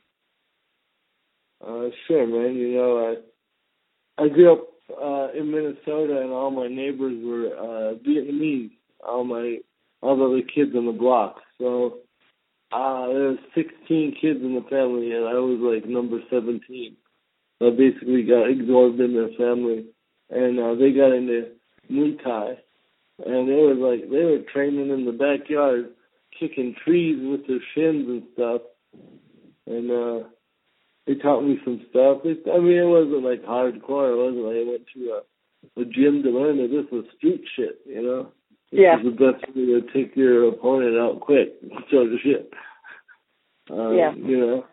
Uh, 1.67 1.89
sure, 2.07 2.27
man. 2.27 2.57
You 2.57 2.75
know, 2.75 3.17
I 4.19 4.25
I 4.25 4.29
grew 4.29 4.53
up 4.53 4.69
uh, 4.91 5.29
in 5.39 5.51
Minnesota, 5.51 6.21
and 6.23 6.31
all 6.33 6.51
my 6.51 6.69
neighbors 6.69 7.17
were 7.25 7.57
uh, 7.57 7.95
Vietnamese. 8.07 8.73
All 9.07 9.25
my 9.25 9.59
all 10.01 10.17
the 10.17 10.25
other 10.25 10.43
kids 10.43 10.75
on 10.77 10.87
the 10.87 10.93
block. 10.93 11.37
So 11.59 11.99
uh, 12.73 13.07
there 13.07 13.29
was 13.29 13.39
16 13.55 14.17
kids 14.21 14.41
in 14.43 14.55
the 14.55 14.65
family, 14.69 15.13
and 15.13 15.25
I 15.27 15.35
was 15.35 15.59
like 15.61 15.89
number 15.89 16.19
17. 16.31 16.97
I 17.63 17.71
basically 17.71 18.25
got 18.25 18.51
absorbed 18.51 19.01
in 19.01 19.15
their 19.15 19.31
family, 19.39 19.87
and 20.31 20.59
uh, 20.59 20.75
they 20.75 20.93
got 20.93 21.13
into 21.13 21.49
Muay 21.91 22.23
Thai, 22.23 22.59
and 23.27 23.49
they 23.49 23.55
were 23.55 23.75
like 23.75 24.11
they 24.11 24.25
were 24.25 24.39
training 24.53 24.91
in 24.91 25.05
the 25.05 25.13
backyard, 25.13 25.91
kicking 26.39 26.75
trees 26.85 27.19
with 27.23 27.47
their 27.47 27.61
shins 27.75 28.09
and 28.09 28.23
stuff, 28.35 28.63
and. 29.67 29.91
uh 29.91 30.29
they 31.05 31.15
taught 31.17 31.41
me 31.43 31.59
some 31.65 31.85
stuff. 31.91 32.19
It, 32.25 32.45
I 32.49 32.61
mean, 32.61 32.79
it 32.79 32.85
wasn't 32.87 33.25
like 33.25 33.43
hardcore. 33.43 34.13
It 34.13 34.23
wasn't 34.23 34.45
like 34.47 34.55
I 34.55 34.71
went 34.71 34.87
to 34.95 35.19
a, 35.19 35.81
a 35.83 35.85
gym 35.85 36.23
to 36.23 36.31
learn 36.31 36.61
it. 36.61 36.69
This 36.69 36.87
was 36.93 37.05
street 37.17 37.43
shit, 37.57 37.81
you 37.85 38.03
know. 38.03 38.29
This 38.71 38.81
Yeah. 38.83 38.99
is 39.01 39.05
the 39.07 39.11
best 39.11 39.43
way 39.57 39.67
to 39.67 39.81
take 39.93 40.15
your 40.15 40.47
opponent 40.51 40.97
out 40.97 41.19
quick, 41.21 41.55
sort 41.91 42.07
of 42.13 42.21
shit. 42.23 42.53
Um, 43.69 43.97
Yeah. 43.97 44.15
You 44.15 44.39
know, 44.39 44.65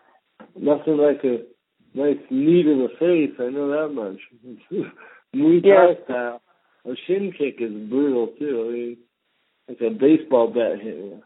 nothing 0.55 0.97
like 0.97 1.23
a 1.23 1.45
nice 1.93 2.17
knee 2.29 2.63
to 2.63 2.87
the 2.87 2.89
face. 2.99 3.35
I 3.39 3.49
know 3.49 3.69
that 3.69 3.93
much. 3.93 4.19
Muay 5.35 5.61
Thai 5.61 5.67
Yeah. 5.67 5.93
style. 6.05 6.41
A 6.85 6.95
shin 7.07 7.31
kick 7.37 7.57
is 7.59 7.71
brutal 7.89 8.27
too. 8.39 8.65
I 8.67 8.71
mean, 8.73 8.97
like 9.67 9.81
a 9.81 9.89
baseball 9.93 10.47
bat 10.47 10.79
hitting 10.81 11.05
you. 11.11 11.23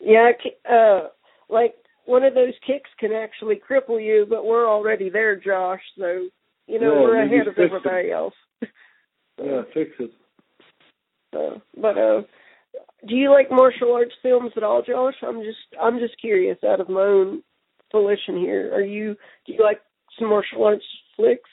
Yeah, 0.00 0.32
uh, 0.70 1.08
like 1.48 1.74
one 2.04 2.22
of 2.24 2.34
those 2.34 2.52
kicks 2.66 2.90
can 2.98 3.12
actually 3.12 3.56
cripple 3.56 4.04
you, 4.04 4.26
but 4.28 4.44
we're 4.44 4.68
already 4.68 5.08
there, 5.08 5.36
Josh. 5.36 5.80
So 5.98 6.28
you 6.66 6.80
know 6.80 6.94
Yeah, 6.94 7.00
we're 7.02 7.22
ahead 7.22 7.46
of 7.48 7.54
fix 7.54 7.58
it. 7.58 7.62
everybody 7.76 8.10
else. 8.10 8.34
Yeah, 9.42 9.62
fix 9.74 9.90
it. 9.98 10.10
So, 11.34 11.60
but 11.76 11.98
uh, 11.98 12.22
do 13.06 13.14
you 13.14 13.30
like 13.30 13.50
martial 13.50 13.92
arts 13.92 14.14
films 14.22 14.52
at 14.56 14.62
all, 14.62 14.82
Josh? 14.82 15.14
I'm 15.22 15.42
just 15.42 15.58
I'm 15.80 15.98
just 15.98 16.18
curious 16.20 16.56
out 16.66 16.80
of 16.80 16.88
my 16.88 17.02
own 17.02 17.42
volition 17.92 18.38
here. 18.38 18.72
Are 18.74 18.82
you 18.84 19.16
do 19.46 19.52
you 19.52 19.62
like 19.62 19.80
some 20.18 20.28
martial 20.28 20.64
arts 20.64 20.84
flicks? 21.16 21.50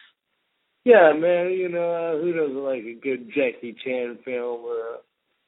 Yeah, 0.85 1.13
man, 1.13 1.51
you 1.51 1.69
know, 1.69 1.91
uh, 1.91 2.21
who 2.21 2.33
doesn't 2.33 2.63
like 2.63 2.83
a 2.83 2.99
good 3.01 3.27
Jackie 3.27 3.75
Chan 3.85 4.19
film 4.25 4.65
or 4.65 4.95
a 4.95 4.97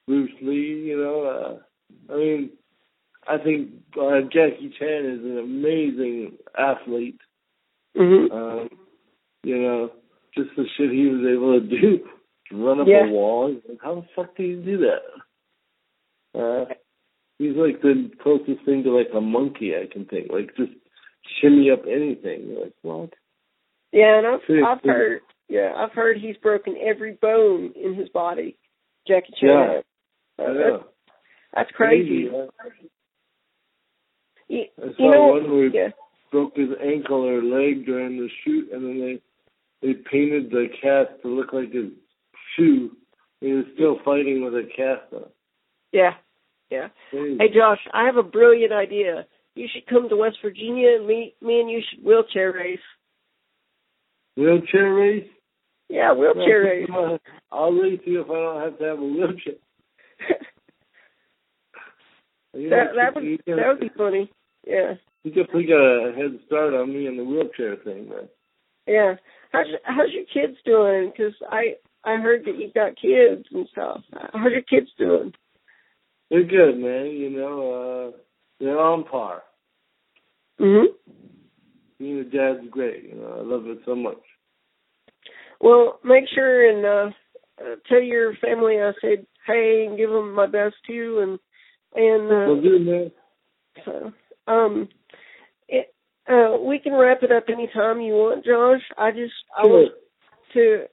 Bruce 0.07 0.31
Lee, 0.41 0.85
you 0.87 0.97
know? 0.97 1.23
Uh, 1.23 2.13
I 2.13 2.17
mean, 2.17 2.49
I 3.27 3.37
think 3.37 3.71
uh, 3.99 4.21
Jackie 4.31 4.73
Chan 4.79 5.05
is 5.05 5.25
an 5.25 5.37
amazing 5.39 6.37
athlete. 6.57 7.19
Mm-hmm. 7.97 8.33
Um, 8.33 8.69
you 9.43 9.61
know, 9.61 9.91
just 10.33 10.49
the 10.55 10.63
shit 10.77 10.91
he 10.91 11.07
was 11.07 11.25
able 11.25 11.59
to 11.59 11.81
do, 11.81 12.07
run 12.51 12.79
up 12.79 12.87
Yeah. 12.87 13.05
a 13.05 13.11
wall. 13.11 13.53
Like, 13.67 13.79
how 13.83 13.95
the 13.95 14.07
fuck 14.15 14.37
do 14.37 14.43
you 14.43 14.61
do 14.63 14.77
that? 16.33 16.39
Uh, 16.39 16.65
he's 17.37 17.55
like 17.55 17.81
the 17.81 18.11
closest 18.21 18.65
thing 18.65 18.83
to 18.83 18.95
like 18.95 19.09
a 19.15 19.21
monkey 19.21 19.73
I 19.75 19.91
can 19.91 20.05
think. 20.05 20.31
Like 20.31 20.55
just 20.55 20.71
shimmy 21.41 21.71
up 21.71 21.83
anything. 21.87 22.47
You're 22.47 22.63
like, 22.65 22.73
what? 22.81 23.13
Yeah, 23.91 24.17
and 24.19 24.27
I've 24.27 24.77
I've 24.77 24.83
heard 24.83 25.21
yeah 25.47 25.73
I've 25.75 25.93
heard 25.93 26.17
he's 26.17 26.37
broken 26.37 26.75
every 26.81 27.13
bone 27.13 27.73
in 27.75 27.95
his 27.95 28.09
body. 28.09 28.57
Jackie 29.07 29.33
Chan. 29.39 29.49
Yeah. 29.49 30.45
Uh, 30.45 30.53
that's, 30.53 30.83
that's 31.53 31.71
crazy. 31.71 32.29
You, 34.47 34.65
I 34.77 34.87
saw 34.97 35.03
you 35.03 35.11
know, 35.11 35.27
one 35.27 35.51
where 35.51 35.69
he 35.69 35.77
yeah. 35.77 35.89
broke 36.31 36.55
his 36.55 36.69
ankle 36.83 37.23
or 37.23 37.41
leg 37.41 37.85
during 37.85 38.17
the 38.17 38.29
shoot, 38.43 38.69
and 38.71 38.83
then 38.83 38.99
they 39.81 39.87
they 39.87 39.93
painted 39.93 40.49
the 40.49 40.67
cast 40.81 41.21
to 41.21 41.29
look 41.29 41.53
like 41.53 41.71
his 41.71 41.91
shoe. 42.55 42.91
He 43.41 43.53
was 43.53 43.65
still 43.75 43.97
fighting 44.03 44.43
with 44.43 44.53
a 44.53 44.67
cast 44.75 45.13
on. 45.13 45.29
Yeah. 45.91 46.13
Yeah. 46.69 46.87
Crazy. 47.11 47.37
Hey 47.39 47.53
Josh, 47.53 47.79
I 47.93 48.05
have 48.05 48.17
a 48.17 48.23
brilliant 48.23 48.73
idea. 48.73 49.25
You 49.55 49.67
should 49.73 49.87
come 49.87 50.09
to 50.09 50.15
West 50.17 50.37
Virginia 50.43 50.97
and 50.97 51.07
me 51.07 51.35
me 51.41 51.59
and 51.61 51.69
you 51.69 51.81
should 51.89 52.03
wheelchair 52.03 52.51
race. 52.51 52.79
Wheelchair 54.35 54.93
race? 54.93 55.27
Yeah, 55.87 56.13
wheelchair 56.13 56.63
race. 56.63 56.89
I'll 57.51 57.71
race 57.71 58.01
you 58.05 58.21
if 58.21 58.29
I 58.29 58.33
don't 58.33 58.61
have 58.61 58.77
to 58.79 58.83
have 58.85 58.99
a 58.99 59.03
wheelchair. 59.03 59.53
You 62.53 62.69
that 62.71 62.87
that 62.95 63.15
would 63.15 63.23
you 63.23 63.37
that 63.47 63.67
would 63.67 63.79
be 63.79 63.91
funny. 63.95 64.31
Yeah. 64.67 64.95
You 65.23 65.31
definitely 65.31 65.65
got 65.65 65.81
a 65.81 66.13
head 66.15 66.39
start 66.45 66.73
on 66.73 66.89
me 66.89 67.07
in 67.07 67.17
the 67.17 67.23
wheelchair 67.23 67.77
thing, 67.77 68.09
man. 68.09 68.27
Yeah. 68.87 69.15
How's 69.51 69.67
how's 69.83 70.11
your 70.11 70.25
kids 70.25 70.57
doing? 70.65 71.11
Because 71.11 71.33
I 71.49 71.75
I 72.03 72.17
heard 72.17 72.45
that 72.45 72.57
you've 72.57 72.73
got 72.73 72.99
kids 72.99 73.45
and 73.51 73.67
stuff. 73.71 74.01
How's 74.33 74.51
your 74.51 74.61
kids 74.61 74.89
doing? 74.97 75.33
They're 76.29 76.43
good, 76.43 76.77
man. 76.77 77.07
You 77.07 77.29
know, 77.29 78.13
uh, 78.13 78.17
they're 78.59 78.79
on 78.79 79.03
par. 79.03 79.43
Mhm. 80.59 80.85
Being 81.99 82.19
a 82.19 82.23
dad's 82.23 82.67
great. 82.69 83.03
You 83.03 83.15
know, 83.15 83.33
I 83.37 83.41
love 83.41 83.67
it 83.67 83.79
so 83.85 83.95
much. 83.95 84.21
Well, 85.59 85.99
make 86.03 86.27
sure 86.33 86.69
and 86.69 86.85
uh, 86.85 87.11
uh 87.63 87.75
tell 87.87 88.01
your 88.01 88.35
family 88.35 88.81
I 88.81 88.91
said 89.01 89.25
hey 89.45 89.85
and 89.87 89.97
give 89.97 90.09
them 90.09 90.33
my 90.33 90.45
best 90.47 90.75
too 90.85 91.19
and 91.19 91.39
and 91.95 92.31
uh, 92.31 92.53
Well, 92.53 92.61
do, 92.61 92.79
man. 92.79 93.11
So, 93.83 94.13
um, 94.47 94.89
it, 95.67 95.93
uh, 96.27 96.57
we 96.59 96.79
can 96.79 96.93
wrap 96.93 97.23
it 97.23 97.31
up 97.31 97.45
anytime 97.49 98.01
you 98.01 98.13
want, 98.13 98.45
Josh. 98.45 98.81
I 98.97 99.11
just, 99.11 99.33
I 99.57 99.63
Sure. 99.63 99.71
want 99.71 99.93
to, 100.53 100.85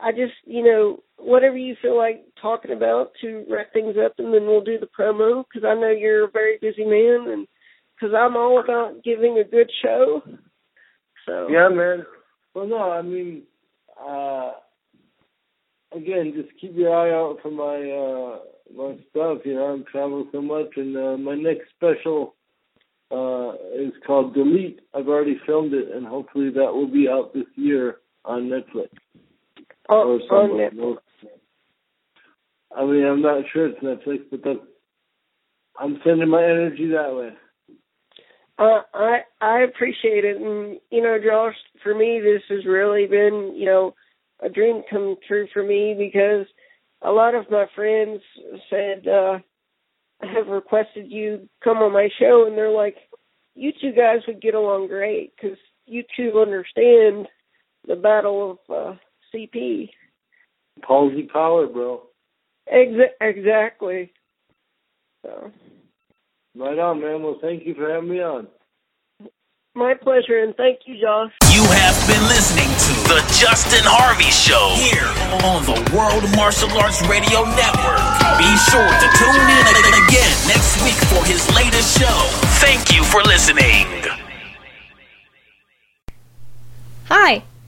I 0.00 0.12
just, 0.12 0.34
you 0.44 0.62
know, 0.62 1.02
whatever 1.18 1.56
you 1.56 1.76
feel 1.80 1.96
like 1.96 2.24
talking 2.40 2.72
about 2.72 3.12
to 3.20 3.44
wrap 3.48 3.72
things 3.72 3.96
up, 4.02 4.14
and 4.18 4.32
then 4.32 4.46
we'll 4.46 4.64
do 4.64 4.78
the 4.78 4.88
promo 4.98 5.44
because 5.44 5.66
I 5.66 5.74
know 5.74 5.90
you're 5.90 6.24
a 6.24 6.30
very 6.30 6.58
busy 6.60 6.84
man, 6.84 7.30
and 7.32 7.46
because 7.94 8.14
I'm 8.16 8.36
all 8.36 8.60
about 8.62 9.02
giving 9.04 9.38
a 9.38 9.48
good 9.48 9.70
show. 9.82 10.22
So, 11.26 11.48
Yeah, 11.48 11.68
man. 11.68 12.04
Well, 12.54 12.66
no, 12.66 12.90
I 12.90 13.02
mean, 13.02 13.42
uh, 14.00 14.52
again, 15.94 16.32
just 16.36 16.48
keep 16.60 16.76
your 16.76 16.94
eye 16.94 17.12
out 17.12 17.38
for 17.42 17.50
my 17.50 17.90
uh, 17.90 18.38
my 18.76 18.96
stuff. 19.10 19.38
You 19.44 19.54
know, 19.54 19.64
I'm 19.66 19.84
traveling 19.90 20.28
so 20.32 20.42
much, 20.42 20.76
and 20.76 20.96
uh, 20.96 21.16
my 21.16 21.34
next 21.34 21.70
special 21.76 22.34
uh, 23.10 23.54
is 23.74 23.92
called 24.06 24.34
Delete. 24.34 24.80
I've 24.94 25.08
already 25.08 25.40
filmed 25.46 25.72
it, 25.72 25.88
and 25.94 26.06
hopefully 26.06 26.50
that 26.50 26.72
will 26.72 26.90
be 26.90 27.08
out 27.08 27.32
this 27.32 27.46
year 27.56 27.96
on 28.24 28.48
Netflix 28.48 28.90
on, 29.88 30.20
or 30.30 30.42
on. 30.42 30.50
Netflix. 30.50 30.98
I 32.76 32.84
mean, 32.84 33.04
I'm 33.04 33.22
not 33.22 33.44
sure 33.52 33.68
it's 33.68 33.80
Netflix, 33.80 34.22
but 34.30 34.40
that's, 34.44 34.58
I'm 35.78 36.00
sending 36.04 36.28
my 36.28 36.42
energy 36.42 36.88
that 36.88 37.14
way. 37.14 37.30
Uh, 38.56 38.82
I 38.94 39.22
I 39.40 39.60
appreciate 39.62 40.24
it, 40.24 40.36
and 40.36 40.78
you 40.90 41.02
know, 41.02 41.18
Josh, 41.18 41.56
for 41.82 41.94
me, 41.94 42.20
this 42.22 42.42
has 42.48 42.64
really 42.64 43.06
been, 43.06 43.52
you 43.56 43.66
know, 43.66 43.94
a 44.40 44.48
dream 44.48 44.82
come 44.88 45.16
true 45.26 45.48
for 45.52 45.62
me 45.62 45.94
because 45.98 46.46
a 47.02 47.10
lot 47.10 47.34
of 47.34 47.50
my 47.50 47.66
friends 47.74 48.20
said 48.70 49.08
uh, 49.08 49.38
have 50.20 50.46
requested 50.46 51.10
you 51.10 51.48
come 51.62 51.78
on 51.78 51.92
my 51.92 52.08
show, 52.20 52.44
and 52.46 52.56
they're 52.56 52.70
like, 52.70 52.96
you 53.56 53.72
two 53.80 53.92
guys 53.92 54.20
would 54.28 54.40
get 54.40 54.54
along 54.54 54.86
great 54.86 55.32
because 55.34 55.58
you 55.86 56.04
two 56.16 56.38
understand 56.38 57.26
the 57.88 57.96
battle 57.96 58.58
of 58.68 58.74
uh, 58.74 58.96
CP. 59.34 59.90
Palsy 60.82 61.24
power, 61.24 61.66
bro. 61.66 62.02
Exa- 62.72 63.16
exactly. 63.20 64.12
So. 65.24 65.50
Right 66.56 66.78
on, 66.78 67.00
man. 67.00 67.22
Well, 67.22 67.38
thank 67.40 67.66
you 67.66 67.74
for 67.74 67.90
having 67.90 68.10
me 68.10 68.20
on. 68.20 68.46
My 69.74 69.94
pleasure, 69.94 70.38
and 70.38 70.54
thank 70.54 70.86
you, 70.86 70.94
Josh. 71.02 71.34
You 71.50 71.66
have 71.66 71.98
been 72.06 72.22
listening 72.30 72.70
to 72.70 72.92
The 73.10 73.18
Justin 73.34 73.82
Harvey 73.82 74.30
Show 74.30 74.70
here 74.78 75.10
on 75.42 75.66
the 75.66 75.74
World 75.90 76.22
Martial 76.38 76.70
Arts 76.78 77.02
Radio 77.10 77.42
Network. 77.42 77.98
Be 78.38 78.46
sure 78.70 78.86
to 78.86 79.06
tune 79.18 79.46
in 79.50 79.64
again 80.06 80.34
next 80.46 80.73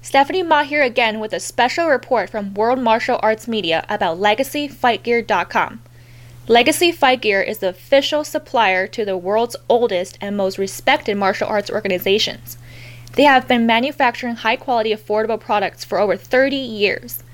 Stephanie 0.07 0.45
Ma 0.45 0.63
here 0.63 0.85
again 0.85 1.19
with 1.19 1.33
a 1.33 1.41
special 1.41 1.89
report 1.89 2.31
from 2.31 2.55
World 2.55 2.79
Martial 2.79 3.19
Arts 3.25 3.49
Media 3.49 3.85
about 3.89 4.19
LegacyFightGear.com. 4.19 5.83
Legacy 6.47 6.93
Fight 6.93 7.21
Gear 7.23 7.43
is 7.43 7.59
the 7.59 7.71
official 7.71 8.23
supplier 8.23 8.87
to 8.87 9.05
the 9.05 9.17
world's 9.17 9.57
oldest 9.69 10.17
and 10.21 10.37
most 10.37 10.59
respected 10.59 11.17
martial 11.17 11.49
arts 11.49 11.69
organizations. 11.69 12.57
They 13.15 13.25
have 13.25 13.49
been 13.49 13.67
manufacturing 13.67 14.37
high 14.37 14.55
quality, 14.55 14.95
affordable 14.95 15.41
products 15.41 15.85
for 15.85 15.99
over 15.99 16.15
30 16.17 16.55
years. 16.55 17.25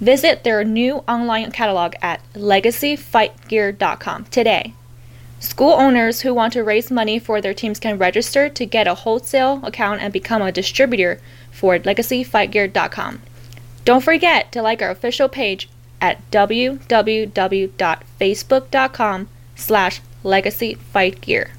Visit 0.00 0.44
their 0.44 0.64
new 0.64 1.04
online 1.06 1.52
catalog 1.52 1.92
at 2.00 2.22
legacyfightgear.com 2.32 4.24
today. 4.30 4.72
School 5.40 5.72
owners 5.72 6.22
who 6.22 6.32
want 6.32 6.54
to 6.54 6.64
raise 6.64 6.90
money 6.90 7.18
for 7.18 7.42
their 7.42 7.52
teams 7.52 7.78
can 7.78 7.98
register 7.98 8.48
to 8.48 8.64
get 8.64 8.88
a 8.88 8.94
wholesale 8.94 9.60
account 9.62 10.00
and 10.00 10.10
become 10.10 10.40
a 10.40 10.50
distributor 10.50 11.20
for 11.54 11.78
legacyfightgear.com. 11.78 13.22
Don't 13.84 14.02
forget 14.02 14.50
to 14.52 14.60
like 14.60 14.82
our 14.82 14.90
official 14.90 15.28
page 15.28 15.70
at 16.00 16.28
www.facebook.com 16.30 19.28
slash 19.54 20.00
legacyfightgear. 20.24 21.50